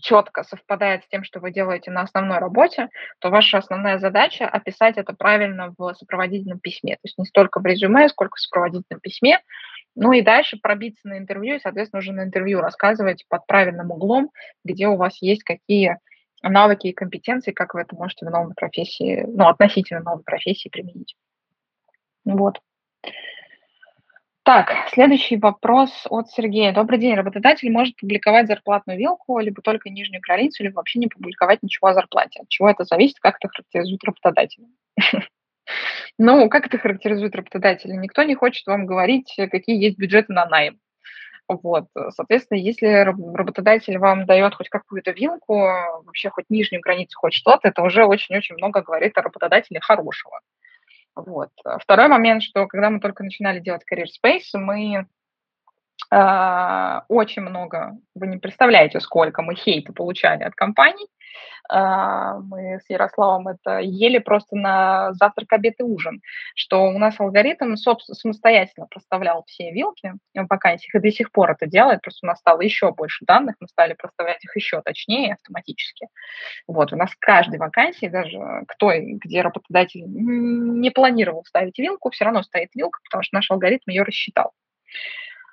[0.00, 2.88] четко совпадает с тем, что вы делаете на основной работе,
[3.18, 6.94] то ваша основная задача описать это правильно в сопроводительном письме.
[6.94, 9.40] То есть не столько в резюме, сколько в сопроводительном письме.
[9.96, 14.30] Ну и дальше пробиться на интервью, и, соответственно, уже на интервью рассказывать под правильным углом,
[14.64, 15.98] где у вас есть какие
[16.42, 21.16] навыки и компетенции, как вы это можете в новой профессии, ну, относительно новой профессии применить.
[22.24, 22.60] Вот.
[24.52, 26.72] Так, следующий вопрос от Сергея.
[26.72, 27.14] Добрый день.
[27.14, 31.94] Работодатель может публиковать зарплатную вилку, либо только нижнюю границу, либо вообще не публиковать ничего о
[31.94, 32.40] зарплате.
[32.40, 34.64] От чего это зависит, как это характеризует работодатель?
[36.18, 37.92] Ну, как это характеризует работодатель?
[37.92, 40.80] Никто не хочет вам говорить, какие есть бюджеты на найм.
[41.46, 42.88] Вот, соответственно, если
[43.34, 45.54] работодатель вам дает хоть какую-то вилку,
[46.04, 50.40] вообще хоть нижнюю границу, хоть что-то, это уже очень-очень много говорит о работодателе хорошего.
[51.14, 51.50] Вот.
[51.80, 55.06] Второй момент, что когда мы только начинали делать Career Space, мы
[56.10, 61.06] очень много, вы не представляете, сколько мы хейта получали от компаний,
[61.68, 66.20] а, мы с Ярославом это ели просто на завтрак, обед и ужин,
[66.54, 71.66] что у нас алгоритм самостоятельно проставлял все вилки в вакансиях, и до сих пор это
[71.66, 76.08] делает, просто у нас стало еще больше данных, мы стали проставлять их еще точнее автоматически.
[76.66, 82.24] Вот, у нас в каждой вакансии, даже кто, где работодатель не планировал ставить вилку, все
[82.24, 84.52] равно стоит вилка, потому что наш алгоритм ее рассчитал.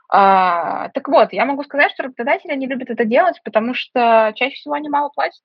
[0.09, 4.55] А, так вот, я могу сказать, что работодатели не любят это делать, потому что чаще
[4.55, 5.41] всего они мало платят.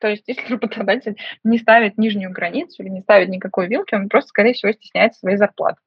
[0.00, 4.28] То есть, если работодатель не ставит нижнюю границу или не ставит никакой вилки, он просто,
[4.28, 5.78] скорее всего, стесняется своей зарплаты.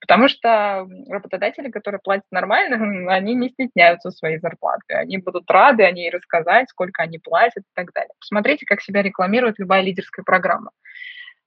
[0.00, 4.94] Потому что работодатели, которые платят нормально, они не стесняются своей зарплаты.
[4.94, 8.12] Они будут рады о ней рассказать, сколько они платят и так далее.
[8.18, 10.70] Посмотрите, как себя рекламирует любая лидерская программа.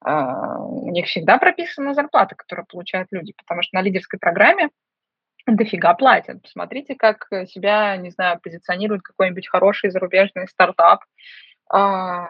[0.03, 4.69] А, у них всегда прописана зарплата, которую получают люди, потому что на лидерской программе
[5.47, 6.41] дофига платят.
[6.41, 11.01] Посмотрите, как себя, не знаю, позиционирует какой-нибудь хороший зарубежный стартап,
[11.73, 12.27] а,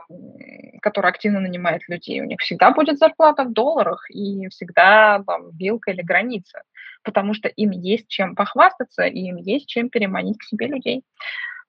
[0.83, 5.89] который активно нанимает людей, у них всегда будет зарплата в долларах и всегда там вилка
[5.89, 6.61] или граница,
[7.03, 11.03] потому что им есть чем похвастаться, и им есть чем переманить к себе людей.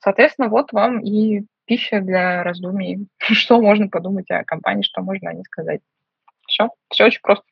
[0.00, 5.34] Соответственно, вот вам и пища для раздумий, что можно подумать о компании, что можно о
[5.34, 5.80] ней сказать.
[6.46, 7.46] Все, все очень просто.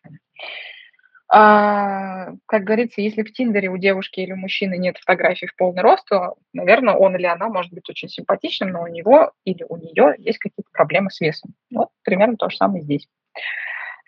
[1.32, 5.80] А, как говорится, если в Тиндере у девушки или у мужчины нет фотографий в полный
[5.80, 9.76] рост, то, наверное, он или она может быть очень симпатичным, но у него или у
[9.76, 11.54] нее есть какие-то проблемы с весом.
[11.72, 13.06] Вот примерно то же самое здесь.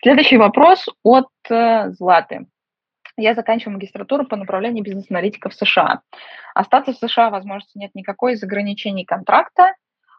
[0.01, 2.45] Следующий вопрос от э, Златы.
[3.15, 6.01] Я заканчиваю магистратуру по направлению бизнес-аналитика в США.
[6.53, 9.75] Остаться в США возможности нет никакой из ограничений контракта,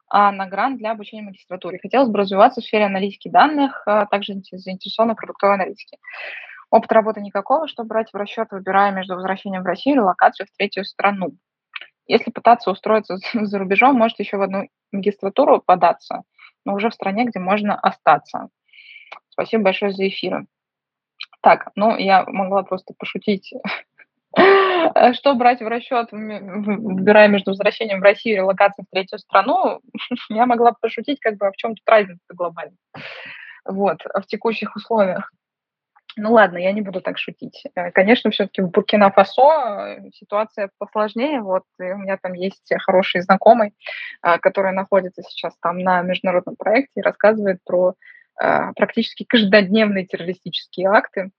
[0.09, 1.79] а на грант для обучения магистратуре.
[1.83, 5.99] Хотелось бы развиваться в сфере аналитики данных, а также заинтересована продуктовой аналитике.
[6.75, 10.57] Опыта работы никакого, что брать в расчет, выбирая между возвращением в Россию или локацию в
[10.57, 11.37] третью страну.
[12.09, 16.25] Если пытаться устроиться за рубежом, может еще в одну магистратуру податься,
[16.65, 18.49] но уже в стране, где можно остаться.
[19.29, 20.47] Спасибо большое за эфир.
[21.43, 23.55] Так, ну, я могла просто пошутить.
[25.13, 29.81] Что брать в расчет, выбирая между возвращением в Россию и локацией в третью страну,
[30.29, 32.75] я могла пошутить, как бы, а в чем тут разница глобально.
[33.65, 35.31] Вот, в текущих условиях.
[36.17, 37.65] Ну ладно, я не буду так шутить.
[37.75, 41.41] Э, конечно, все-таки в Буркина-Фасо э, ситуация посложнее.
[41.41, 43.75] Вот и у меня там есть хороший знакомый,
[44.23, 47.95] э, который находится сейчас там на международном проекте и рассказывает про
[48.75, 51.31] практически каждодневные террористические акты.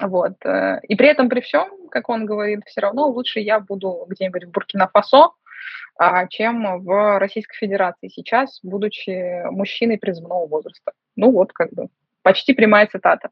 [0.00, 0.34] Вот.
[0.44, 4.50] И при этом, при всем, как он говорит, все равно лучше я буду где-нибудь в
[4.52, 5.32] Буркина-Фасо,
[5.96, 10.92] а, чем в Российской Федерации сейчас, будучи мужчиной призывного возраста.
[11.16, 11.88] Ну вот, как бы,
[12.22, 13.30] Почти прямая цитата.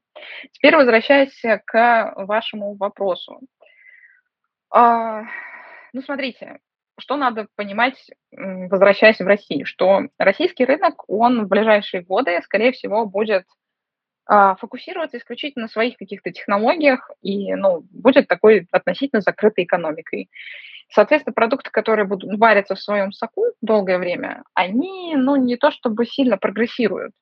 [0.53, 3.41] Теперь возвращаясь к вашему вопросу.
[4.71, 5.23] А,
[5.93, 6.59] ну, смотрите,
[6.99, 13.07] что надо понимать, возвращаясь в Россию, что российский рынок, он в ближайшие годы, скорее всего,
[13.07, 13.45] будет
[14.27, 20.31] а, фокусироваться исключительно на своих каких-то технологиях и ну, будет такой относительно закрытой экономикой.
[20.89, 26.07] Соответственно, продукты, которые будут вариться в своем соку долгое время, они ну, не то чтобы
[26.07, 27.13] сильно прогрессируют.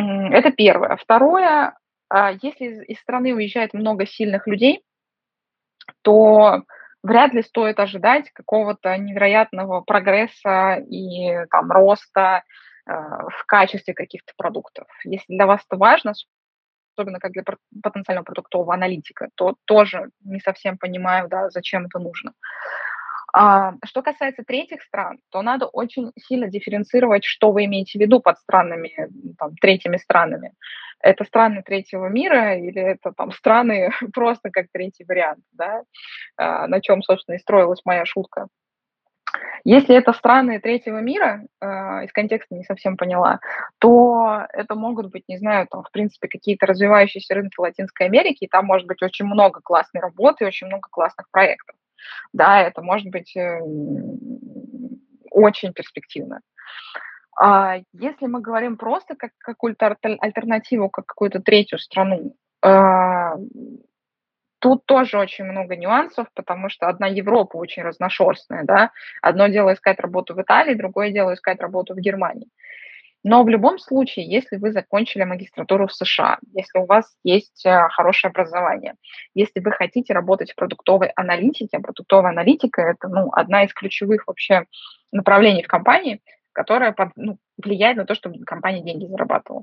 [0.00, 0.96] Это первое.
[0.96, 1.76] Второе,
[2.08, 4.82] а, если из страны уезжает много сильных людей,
[6.02, 6.62] то
[7.02, 12.44] вряд ли стоит ожидать какого-то невероятного прогресса и там роста
[12.86, 14.86] э, в качестве каких-то продуктов.
[15.04, 16.12] Если для вас это важно,
[16.96, 17.44] особенно как для
[17.82, 22.32] потенциального продуктового аналитика, то тоже не совсем понимаю, да, зачем это нужно.
[23.40, 28.18] А, что касается третьих стран, то надо очень сильно дифференцировать, что вы имеете в виду
[28.18, 29.08] под странами,
[29.38, 30.54] там, третьими странами.
[30.98, 35.84] Это страны третьего мира или это там страны просто как третий вариант, да,
[36.36, 38.48] а, на чем, собственно, и строилась моя шутка.
[39.62, 41.66] Если это страны третьего мира, э,
[42.06, 43.38] из контекста не совсем поняла,
[43.78, 48.48] то это могут быть, не знаю, там, в принципе, какие-то развивающиеся рынки Латинской Америки, и
[48.48, 51.76] там может быть очень много классной работы, очень много классных проектов
[52.32, 53.60] да, это может быть э,
[55.30, 56.40] очень перспективно.
[57.40, 63.36] А если мы говорим просто как какую-то альтернативу, как какую-то третью страну, а,
[64.58, 68.90] тут тоже очень много нюансов, потому что одна Европа очень разношерстная, да.
[69.22, 72.48] Одно дело искать работу в Италии, другое дело искать работу в Германии.
[73.24, 77.88] Но в любом случае, если вы закончили магистратуру в США, если у вас есть э,
[77.90, 78.94] хорошее образование,
[79.34, 84.64] если вы хотите работать в продуктовой аналитике, продуктовая аналитика– это ну, одна из ключевых вообще
[85.10, 86.20] направлений в компании,
[86.52, 89.62] которая под, ну, влияет на то, чтобы компания деньги зарабатывала,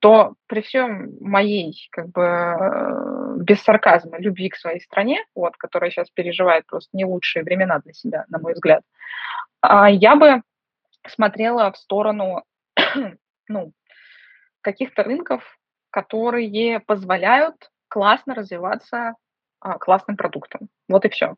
[0.00, 5.90] то при всем моей, как бы, э, без сарказма, любви к своей стране, вот, которая
[5.90, 8.82] сейчас переживает просто не лучшие времена для себя, на мой взгляд,
[9.60, 10.42] а, я бы
[11.08, 12.44] смотрела в сторону,
[13.48, 13.72] ну,
[14.60, 15.58] каких-то рынков,
[15.90, 19.14] которые позволяют классно развиваться
[19.60, 20.68] а, классным продуктом.
[20.88, 21.34] Вот и все.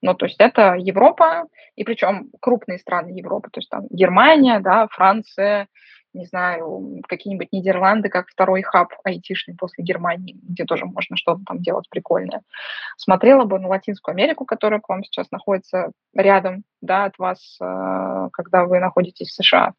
[0.00, 4.88] Ну, то есть это Европа, и причем крупные страны Европы, то есть там Германия, да,
[4.88, 5.68] Франция,
[6.12, 11.60] не знаю, какие-нибудь Нидерланды, как второй хаб айтишный после Германии, где тоже можно что-то там
[11.60, 12.42] делать прикольное.
[12.96, 18.28] Смотрела бы на Латинскую Америку, которая к вам сейчас находится рядом, да, от вас, э,
[18.32, 19.72] когда вы находитесь в США.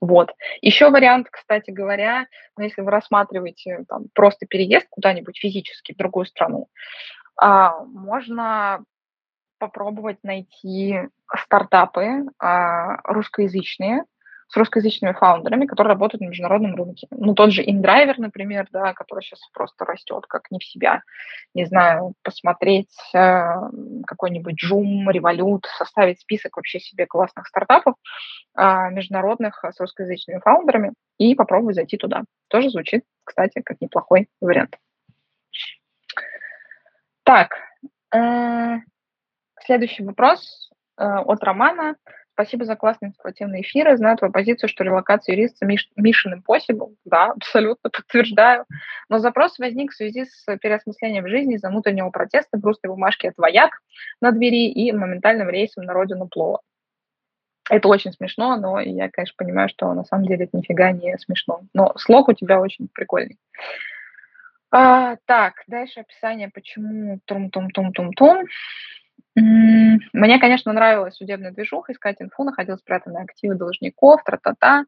[0.00, 0.32] Вот.
[0.60, 2.26] Еще вариант, кстати говоря,
[2.56, 6.68] ну, если вы рассматриваете там, просто переезд куда-нибудь физически в другую страну,
[7.36, 8.84] а, можно
[9.58, 11.00] попробовать найти
[11.44, 14.04] стартапы а, русскоязычные,
[14.48, 17.06] с русскоязычными фаундерами, которые работают на международном рынке.
[17.10, 21.02] Ну, тот же InDriver, например, да, который сейчас просто растет как не в себя.
[21.54, 23.44] Не знаю, посмотреть э,
[24.06, 27.94] какой-нибудь Joom, Revolut, составить список вообще себе классных стартапов
[28.56, 32.22] э, международных с русскоязычными фаундерами и попробовать зайти туда.
[32.48, 34.78] Тоже звучит, кстати, как неплохой вариант.
[37.22, 37.50] Так,
[38.14, 38.76] э,
[39.66, 41.96] следующий вопрос э, от Романа.
[42.38, 43.96] Спасибо за классные информативные эфиры.
[43.96, 46.94] Знаю твою позицию, что релокация юриста Mission Impossible.
[47.04, 48.64] Да, абсолютно подтверждаю.
[49.08, 53.72] Но запрос возник в связи с переосмыслением жизни из-за внутреннего протеста, грустной бумажки от вояк
[54.20, 56.60] на двери и моментальным рейсом на родину плова.
[57.68, 61.62] Это очень смешно, но я, конечно, понимаю, что на самом деле это нифига не смешно.
[61.74, 63.36] Но слог у тебя очень прикольный.
[64.70, 68.44] А, так, дальше описание, почему тум-тум-тум-тум-тум.
[70.12, 74.84] Мне, конечно, нравилась судебная движуха, искать инфу, находил спрятанные активы должников, тра-та-та.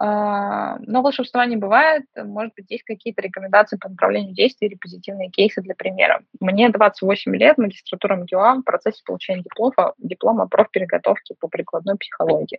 [0.00, 2.04] А, но волшебства не бывает.
[2.16, 6.22] Может быть, есть какие-то рекомендации по направлению действий или позитивные кейсы для примера.
[6.40, 12.58] Мне 28 лет, магистратура МГУА, в процессе получения диплома, диплома профпереготовки по прикладной психологии.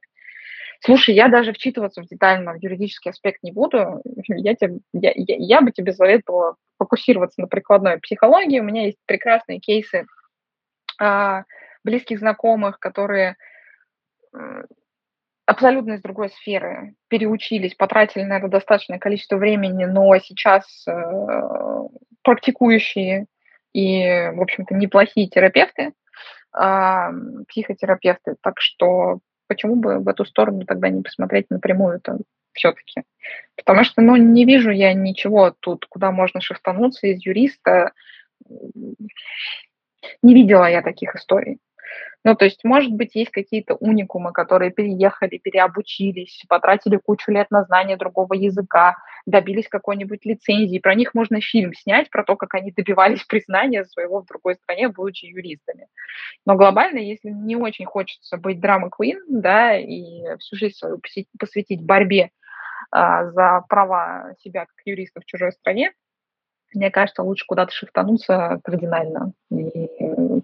[0.81, 4.01] Слушай, я даже вчитываться в детально в юридический аспект не буду.
[4.27, 8.59] Я, тебе, я, я, я бы тебе советовала фокусироваться на прикладной психологии.
[8.59, 10.05] У меня есть прекрасные кейсы
[11.83, 13.35] близких знакомых, которые
[15.45, 20.91] абсолютно из другой сферы переучились, потратили на это достаточное количество времени, но сейчас э,
[22.23, 23.25] практикующие
[23.73, 25.93] и, в общем-то, неплохие терапевты,
[26.57, 27.09] э,
[27.49, 28.35] психотерапевты.
[28.41, 32.19] Так что почему бы в эту сторону тогда не посмотреть напрямую-то
[32.53, 33.03] все-таки?
[33.57, 37.91] Потому что, ну, не вижу я ничего тут, куда можно шифтануться из юриста
[40.21, 41.59] не видела я таких историй.
[42.25, 47.63] Ну, то есть, может быть, есть какие-то уникумы, которые переехали, переобучились, потратили кучу лет на
[47.65, 48.95] знание другого языка,
[49.25, 50.79] добились какой-нибудь лицензии.
[50.79, 54.87] Про них можно фильм снять, про то, как они добивались признания своего в другой стране,
[54.87, 55.87] будучи юристами.
[56.45, 61.01] Но глобально, если не очень хочется быть драма-квин, да, и всю жизнь свою
[61.37, 62.31] посвятить борьбе
[62.91, 65.91] а, за права себя как юриста в чужой стране,
[66.73, 69.33] мне кажется, лучше куда-то шифтануться кардинально.
[69.51, 69.89] И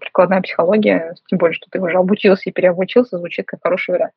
[0.00, 4.14] прикладная психология, тем более, что ты уже обучился и переобучился, звучит как хороший вариант.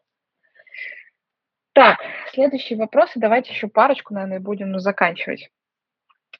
[1.73, 1.97] Так,
[2.31, 3.13] следующие вопросы.
[3.15, 5.49] Давайте еще парочку, наверное, будем заканчивать.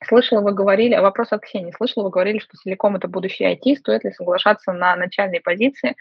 [0.08, 1.72] Слышала, вы говорили, вопрос от Ксении.
[1.72, 3.78] Слышала, вы говорили, что целиком это будущее IT.
[3.78, 5.96] Стоит ли соглашаться на начальные позиции,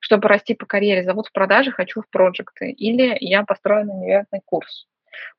[0.00, 1.04] чтобы расти по карьере?
[1.04, 2.70] Зовут в продаже, хочу в проекты.
[2.70, 4.86] Или я построю невероятный курс.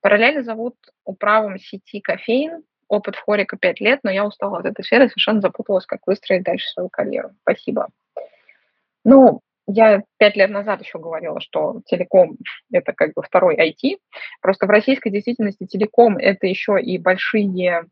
[0.01, 4.83] Параллельно зовут управом сети кофеин, опыт в хорика 5 лет, но я устала от этой
[4.83, 7.31] сферы, совершенно запуталась, как выстроить дальше свою карьеру.
[7.41, 7.89] Спасибо.
[9.03, 12.37] Ну, я пять лет назад еще говорила, что телеком–
[12.71, 13.97] это как бы второй IT.
[14.41, 17.85] Просто в российской действительности телеком– это еще и большие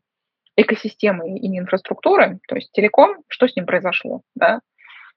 [0.56, 2.38] экосистемы и инфраструктуры.
[2.46, 4.22] То есть телеком, что с ним произошло?
[4.36, 4.60] Да?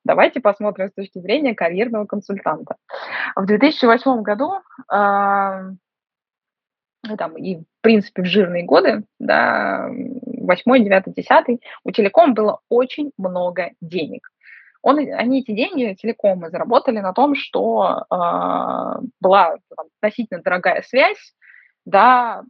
[0.03, 2.77] Давайте посмотрим с точки зрения карьерного консультанта.
[3.35, 4.53] В 2008 году
[4.91, 5.71] э,
[7.15, 13.11] там, и, в принципе, в жирные годы, да, 8, 9, 10, у телеком было очень
[13.17, 14.31] много денег.
[14.81, 18.15] Он, они эти деньги, телекомы, заработали на том, что э,
[19.19, 21.33] была там, относительно дорогая связь,
[21.85, 22.43] да,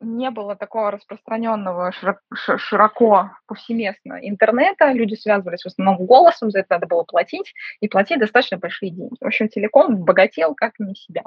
[0.00, 1.92] не было такого распространенного
[2.34, 8.18] широко, повсеместно интернета, люди связывались в основном голосом, за это надо было платить, и платить
[8.18, 9.16] достаточно большие деньги.
[9.20, 11.22] В общем, телеком богател как не себя.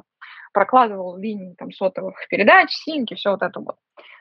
[0.53, 3.76] Прокладывал линии там, сотовых передач, синки, все вот это вот.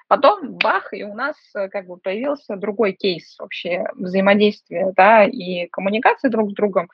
[0.08, 5.66] Потом бах, и у нас э, как бы появился другой кейс вообще взаимодействия да, и
[5.66, 6.88] коммуникации друг с другом.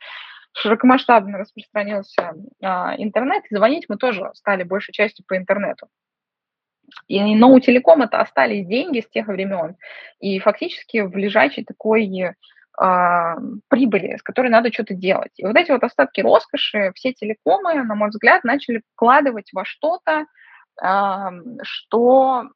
[0.53, 5.89] широкомасштабно распространился а, интернет, и звонить мы тоже стали большей частью по интернету.
[7.09, 9.77] И, но у телекома-то остались деньги с тех времен,
[10.21, 12.35] и фактически в лежачей такой
[12.77, 13.37] а,
[13.69, 15.33] прибыли, с которой надо что-то делать.
[15.37, 20.27] И вот эти вот остатки роскоши все телекомы, на мой взгляд, начали вкладывать во что-то,
[20.83, 21.31] а,
[21.63, 22.49] что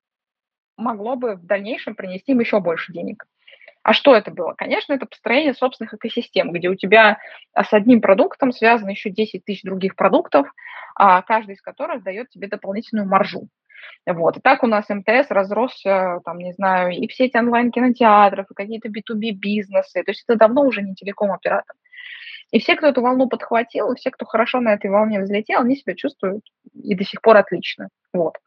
[0.77, 3.27] могло бы в дальнейшем принести им еще больше денег.
[3.83, 4.55] А что это было?
[4.55, 7.19] Конечно, это построение собственных экосистем, где у тебя
[7.55, 10.49] с одним продуктом связано еще 10 тысяч других продуктов,
[10.95, 13.49] а каждый из которых дает тебе дополнительную маржу.
[14.07, 14.37] Вот.
[14.37, 18.89] И так у нас МТС разросся, там, не знаю, и в сеть онлайн-кинотеатров, и какие-то
[18.89, 20.03] B2B-бизнесы.
[20.03, 21.77] То есть это давно уже не телеком-оператор.
[22.51, 25.77] И все, кто эту волну подхватил, и все, кто хорошо на этой волне взлетел, они
[25.77, 26.45] себя чувствуют
[26.83, 27.89] и до сих пор отлично.
[28.13, 28.39] Вот.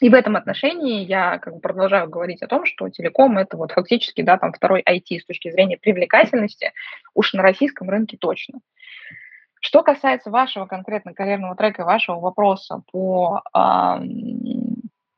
[0.00, 3.72] И в этом отношении я как бы продолжаю говорить о том, что телеком это вот
[3.72, 6.72] фактически, да, там второй IT с точки зрения привлекательности,
[7.14, 8.60] уж на российском рынке точно.
[9.60, 13.96] Что касается вашего конкретно карьерного трека, вашего вопроса по э,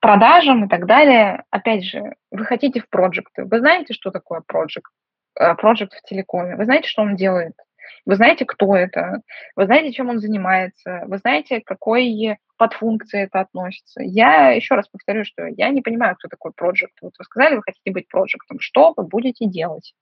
[0.01, 3.45] продажам и так далее, опять же, вы хотите в проекты.
[3.45, 4.91] Вы знаете, что такое проект?
[5.35, 6.57] Проект в телекоме.
[6.57, 7.55] Вы знаете, что он делает?
[8.07, 9.21] Вы знаете, кто это?
[9.57, 11.03] Вы знаете, чем он занимается?
[11.07, 14.03] Вы знаете, к какой подфункции это относится?
[14.03, 16.95] Я еще раз повторю, что я не понимаю, кто такой проект.
[17.03, 18.59] Вот вы сказали, вы хотите быть проектом.
[18.59, 19.95] Что вы будете делать?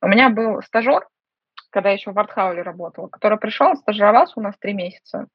[0.00, 1.06] У меня был стажер,
[1.74, 5.26] когда я еще в Артхауле работала, который пришел, стажировался у нас три месяца,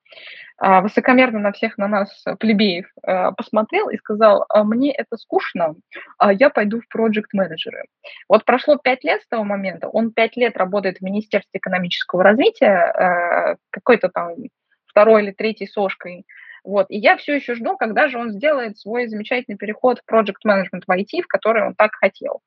[0.58, 5.18] а, высокомерно на всех на нас, э, плебеев, э, посмотрел и сказал, «А мне это
[5.18, 5.76] скучно,
[6.18, 7.84] а я пойду в проект менеджеры
[8.30, 12.94] Вот прошло пять лет с того момента, он пять лет работает в Министерстве экономического развития,
[12.94, 14.36] э, какой-то там
[14.88, 16.26] второй или третьей сошкой,
[16.64, 16.86] вот.
[16.90, 20.84] И я все еще жду, когда же он сделает свой замечательный переход в Project Management
[20.88, 22.42] в IT, в который он так хотел.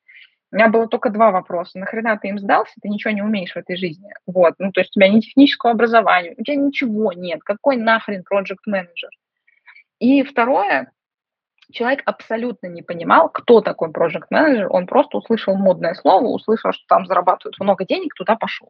[0.53, 1.79] У меня было только два вопроса.
[1.79, 2.75] Нахрена ты им сдался?
[2.83, 4.13] Ты ничего не умеешь в этой жизни.
[4.27, 4.55] Вот.
[4.59, 7.41] Ну, то есть у тебя ни технического образования, у тебя ничего нет.
[7.43, 9.09] Какой нахрен project менеджер?
[9.99, 10.93] И второе,
[11.73, 14.69] человек абсолютно не понимал, кто такой project менеджер.
[14.71, 18.69] Он просто услышал модное слово, услышал, что там зарабатывают много денег, туда пошел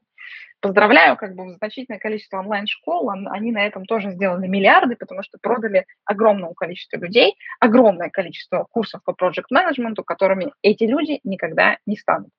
[0.62, 5.84] поздравляю, как бы значительное количество онлайн-школ, они на этом тоже сделали миллиарды, потому что продали
[6.04, 12.30] огромному количеству людей огромное количество курсов по project менеджменту которыми эти люди никогда не станут.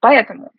[0.00, 0.50] Поэтому,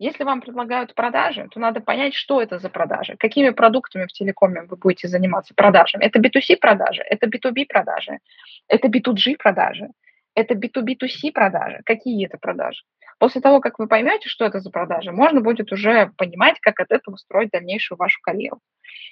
[0.00, 4.62] если вам предлагают продажи, то надо понять, что это за продажи, какими продуктами в телекоме
[4.62, 6.04] вы будете заниматься продажами.
[6.04, 8.18] Это B2C продажи, это B2B продажи,
[8.66, 9.88] это B2G продажи,
[10.34, 11.80] это B2B2C продажи.
[11.84, 12.82] Какие это продажи?
[13.18, 16.90] После того, как вы поймете, что это за продажи, можно будет уже понимать, как от
[16.90, 18.60] этого строить дальнейшую вашу карьеру.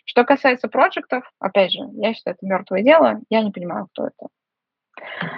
[0.04, 4.28] Что касается проектов, опять же, я считаю, это мертвое дело, я не понимаю, кто это.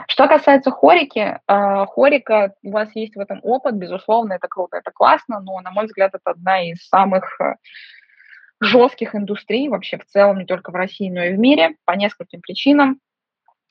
[0.06, 4.90] Что касается хорики, э, хорика, у вас есть в этом опыт, безусловно, это круто, это
[4.92, 7.54] классно, но, на мой взгляд, это одна из самых э,
[8.60, 12.40] жестких индустрий вообще в целом, не только в России, но и в мире, по нескольким
[12.40, 13.00] причинам.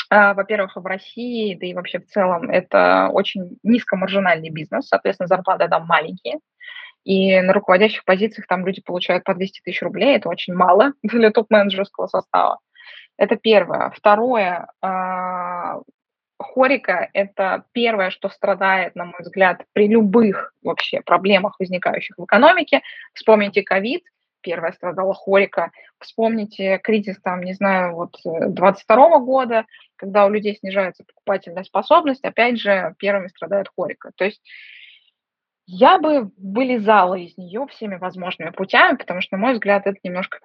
[0.10, 5.68] А, во-первых, в России, да и вообще в целом, это очень низкомаржинальный бизнес, соответственно, зарплаты
[5.68, 6.40] там маленькие.
[7.04, 11.32] И на руководящих позициях там люди получают по 200 тысяч рублей, это очень мало для
[11.32, 12.60] топ-менеджерского состава.
[13.18, 13.92] Это первое.
[13.96, 15.80] Второе, а,
[16.40, 22.82] хорика– это первое, что страдает, на мой взгляд, при любых вообще проблемах, возникающих в экономике.
[23.14, 24.04] Вспомните ковид,
[24.42, 25.72] первая страдала хорика.
[26.00, 29.66] Вспомните кризис, там, не знаю, вот 22 года,
[29.96, 34.12] когда у людей снижается покупательная способность, опять же, первыми страдает хорика.
[34.16, 34.42] То есть
[35.66, 40.40] я бы вылезала из нее всеми возможными путями, потому что, на мой взгляд, это немножко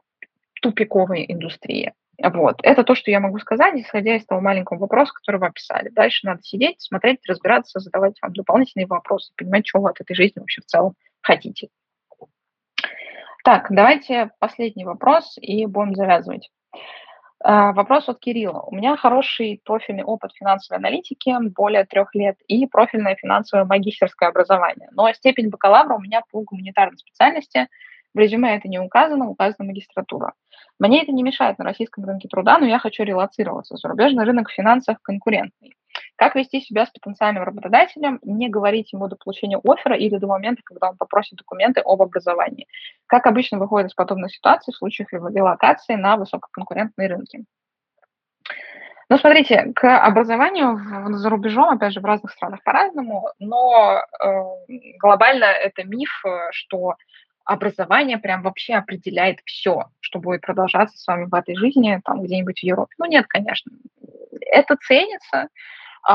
[0.60, 1.94] тупиковая индустрия.
[2.22, 2.60] Вот.
[2.62, 5.88] Это то, что я могу сказать, исходя из того маленького вопроса, который вы описали.
[5.88, 10.40] Дальше надо сидеть, смотреть, разбираться, задавать вам дополнительные вопросы, понимать, что вы от этой жизни
[10.40, 11.68] вообще в целом хотите.
[13.44, 16.48] Так, давайте последний вопрос и будем завязывать.
[17.44, 18.60] А, вопрос от Кирилла.
[18.60, 24.88] У меня хороший профильный опыт финансовой аналитики, более трех лет, и профильное финансовое магистерское образование.
[24.92, 27.66] Но степень бакалавра у меня по гуманитарной специальности.
[28.14, 30.34] В резюме это не указано, указана магистратура.
[30.78, 33.76] Мне это не мешает на российском рынке труда, но я хочу релацироваться.
[33.76, 35.74] Зарубежный рынок в финансах конкурентный.
[36.22, 40.62] Как вести себя с потенциальным работодателем, не говорить ему до получения оффера или до момента,
[40.64, 42.68] когда он попросит документы об образовании.
[43.08, 47.44] Как обычно выходит из подобной ситуации в случаях релокации на высококонкурентные рынки.
[49.08, 54.42] Ну, смотрите, к образованию за рубежом, опять же, в разных странах по-разному, но э,
[55.00, 56.22] глобально это миф,
[56.52, 56.94] что
[57.44, 62.60] образование прям вообще определяет все, что будет продолжаться с вами в этой жизни, там где-нибудь
[62.60, 62.94] в Европе.
[62.98, 63.72] Ну, нет, конечно.
[64.52, 65.48] Это ценится,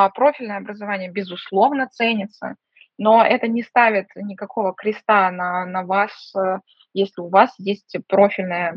[0.09, 2.55] профильное образование, безусловно, ценится,
[2.97, 6.59] но это не ставит никакого креста на, на вас, э,
[6.93, 8.75] если у вас есть профильная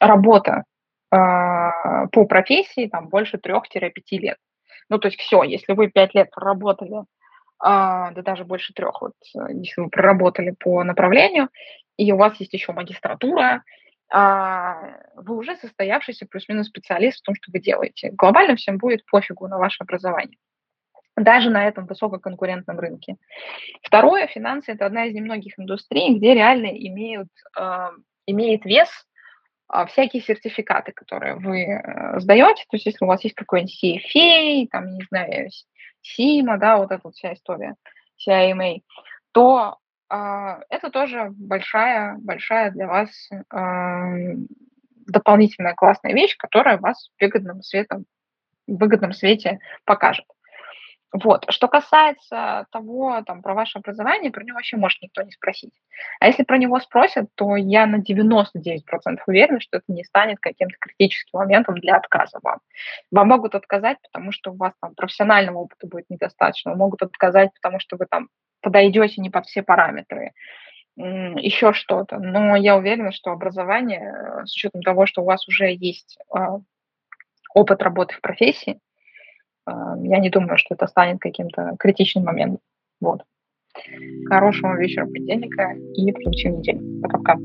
[0.00, 0.64] работа
[1.10, 4.36] а, по профессии там больше 3-5 лет.
[4.88, 7.04] Ну, то есть все, если вы 5 лет проработали,
[7.60, 9.12] да даже больше трех, вот,
[9.48, 11.48] если вы проработали по направлению,
[11.96, 13.62] и у вас есть еще магистратура,
[14.14, 18.10] вы уже состоявшийся плюс-минус специалист в том, что вы делаете.
[18.12, 20.38] Глобально всем будет пофигу на ваше образование
[21.16, 23.16] даже на этом высококонкурентном рынке.
[23.82, 27.28] Второе, финансы– это одна из немногих индустрий, где реально имеют,
[27.58, 27.88] э,
[28.26, 28.88] имеет вес
[29.72, 32.64] э, всякие сертификаты, которые вы э, сдаете.
[32.68, 35.50] То есть если у вас есть какой-нибудь CFA, там, не знаю,
[36.02, 37.76] SIMA, да, вот эта вот вся история,
[38.26, 38.80] CIMA,
[39.32, 39.78] то
[40.08, 43.30] это тоже большая, большая для вас
[45.06, 48.06] дополнительная классная вещь, которая вас в выгодном, светом,
[48.66, 50.26] в выгодном свете покажет.
[51.12, 51.46] Вот.
[51.48, 55.72] Что касается того, там, про ваше образование, про него вообще может никто не спросить.
[56.18, 58.82] А если про него спросят, то я на 99%
[59.28, 62.58] уверена, что это не станет каким-то критическим моментом для отказа вам.
[63.12, 67.78] Вам могут отказать, потому что у вас там профессионального опыта будет недостаточно, могут отказать, потому
[67.78, 68.28] что вы там
[68.64, 70.32] подойдете не под все параметры,
[70.96, 72.18] еще что-то.
[72.18, 76.58] Но я уверена, что образование, с учетом того, что у вас уже есть а,
[77.54, 78.80] опыт работы в профессии,
[79.66, 82.60] я не думаю, что это станет каким-то критичным моментом.
[83.00, 83.22] Вот.
[84.28, 87.00] Хорошего вечера понедельника и продуктивной недели.
[87.00, 87.38] Пока-пока.